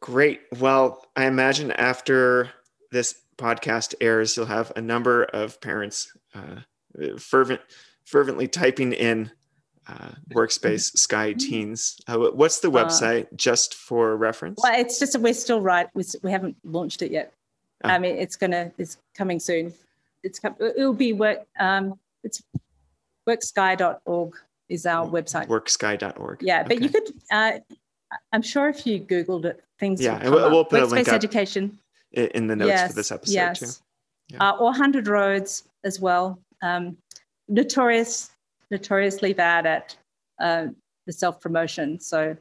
[0.00, 0.40] Great.
[0.58, 2.50] Well, I imagine after
[2.90, 6.60] this podcast airs, you'll have a number of parents uh,
[7.18, 7.60] fervent,
[8.04, 9.30] fervently typing in
[9.88, 11.38] uh, workspace Sky mm-hmm.
[11.38, 12.00] Teens.
[12.06, 14.60] Uh, what's the uh, website, uh, just for reference?
[14.62, 15.88] Well, it's just we're still right.
[15.94, 17.32] We, we haven't launched it yet.
[17.84, 17.88] Oh.
[17.88, 19.72] I mean, it's gonna it's coming soon.
[20.22, 21.46] It's it'll be work.
[21.58, 22.42] Um, it's
[23.28, 24.34] worksky.org
[24.68, 25.48] is our website.
[25.48, 26.42] Worksky.org.
[26.42, 26.84] Yeah, but okay.
[26.84, 27.12] you could.
[27.30, 27.52] Uh,
[28.32, 30.00] I'm sure if you googled it, things.
[30.00, 31.78] Yeah, we'll, we'll, put workspace a link education
[32.12, 33.60] in the notes yes, for this episode yes.
[33.60, 33.82] too.
[34.34, 34.50] Yeah.
[34.50, 36.38] Uh, or Hundred Roads as well.
[36.62, 36.96] Um,
[37.48, 38.29] notorious
[38.70, 39.96] notoriously bad at
[40.40, 40.66] uh,
[41.06, 41.98] the self promotion.
[42.00, 42.36] So,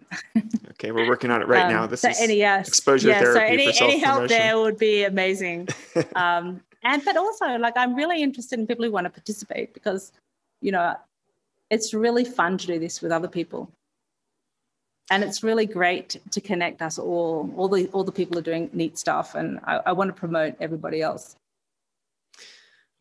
[0.72, 1.88] okay, we're working on it right um, now.
[1.88, 3.40] This so is any, yes, exposure yeah, therapy.
[3.40, 5.68] So any, for any help there would be amazing.
[6.16, 10.12] um, and but also, like, I'm really interested in people who want to participate because,
[10.62, 10.96] you know,
[11.70, 13.72] it's really fun to do this with other people.
[15.12, 17.52] And it's really great to connect us all.
[17.58, 20.56] All the all the people are doing neat stuff, and I, I want to promote
[20.60, 21.36] everybody else.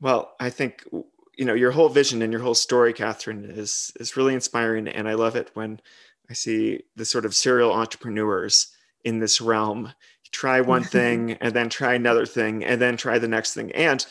[0.01, 0.85] Well, I think
[1.39, 5.09] you know your whole vision and your whole story catherine is is really inspiring and
[5.09, 5.81] i love it when
[6.28, 8.74] i see the sort of serial entrepreneurs
[9.05, 9.93] in this realm
[10.32, 14.05] try one thing and then try another thing and then try the next thing and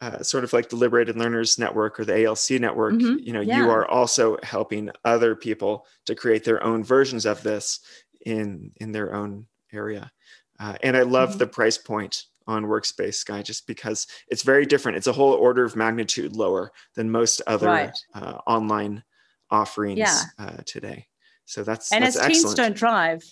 [0.00, 3.18] uh, sort of like the liberated learners network or the alc network mm-hmm.
[3.18, 3.58] you know yeah.
[3.58, 7.80] you are also helping other people to create their own versions of this
[8.24, 10.10] in in their own area
[10.58, 11.38] uh, and i love mm-hmm.
[11.38, 14.98] the price point on Workspace Sky just because it's very different.
[14.98, 17.98] It's a whole order of magnitude lower than most other right.
[18.14, 19.02] uh, online
[19.50, 20.22] offerings yeah.
[20.38, 21.06] uh, today.
[21.44, 22.42] So that's and that's as excellent.
[22.42, 23.24] teens don't drive.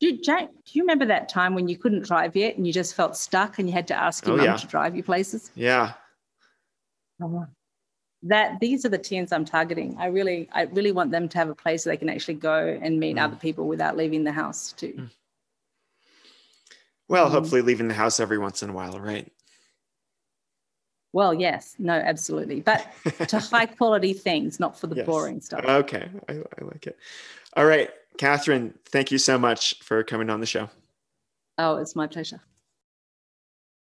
[0.00, 2.72] Do you, Jack, do you remember that time when you couldn't drive yet and you
[2.72, 4.56] just felt stuck and you had to ask your oh, mum yeah.
[4.56, 5.50] to drive you places?
[5.56, 5.94] Yeah.
[8.22, 9.96] That these are the teens I'm targeting.
[9.98, 12.78] I really, I really want them to have a place where they can actually go
[12.80, 13.22] and meet mm.
[13.24, 14.94] other people without leaving the house too.
[14.96, 15.10] Mm.
[17.08, 19.30] Well, um, hopefully leaving the house every once in a while, right?
[21.12, 22.60] Well, yes, no, absolutely.
[22.60, 22.86] But
[23.28, 25.06] to high quality things, not for the yes.
[25.06, 25.64] boring stuff.
[25.64, 26.08] Okay.
[26.28, 26.98] I, I like it.
[27.56, 27.90] All right.
[28.18, 30.68] Catherine, thank you so much for coming on the show.
[31.56, 32.40] Oh, it's my pleasure.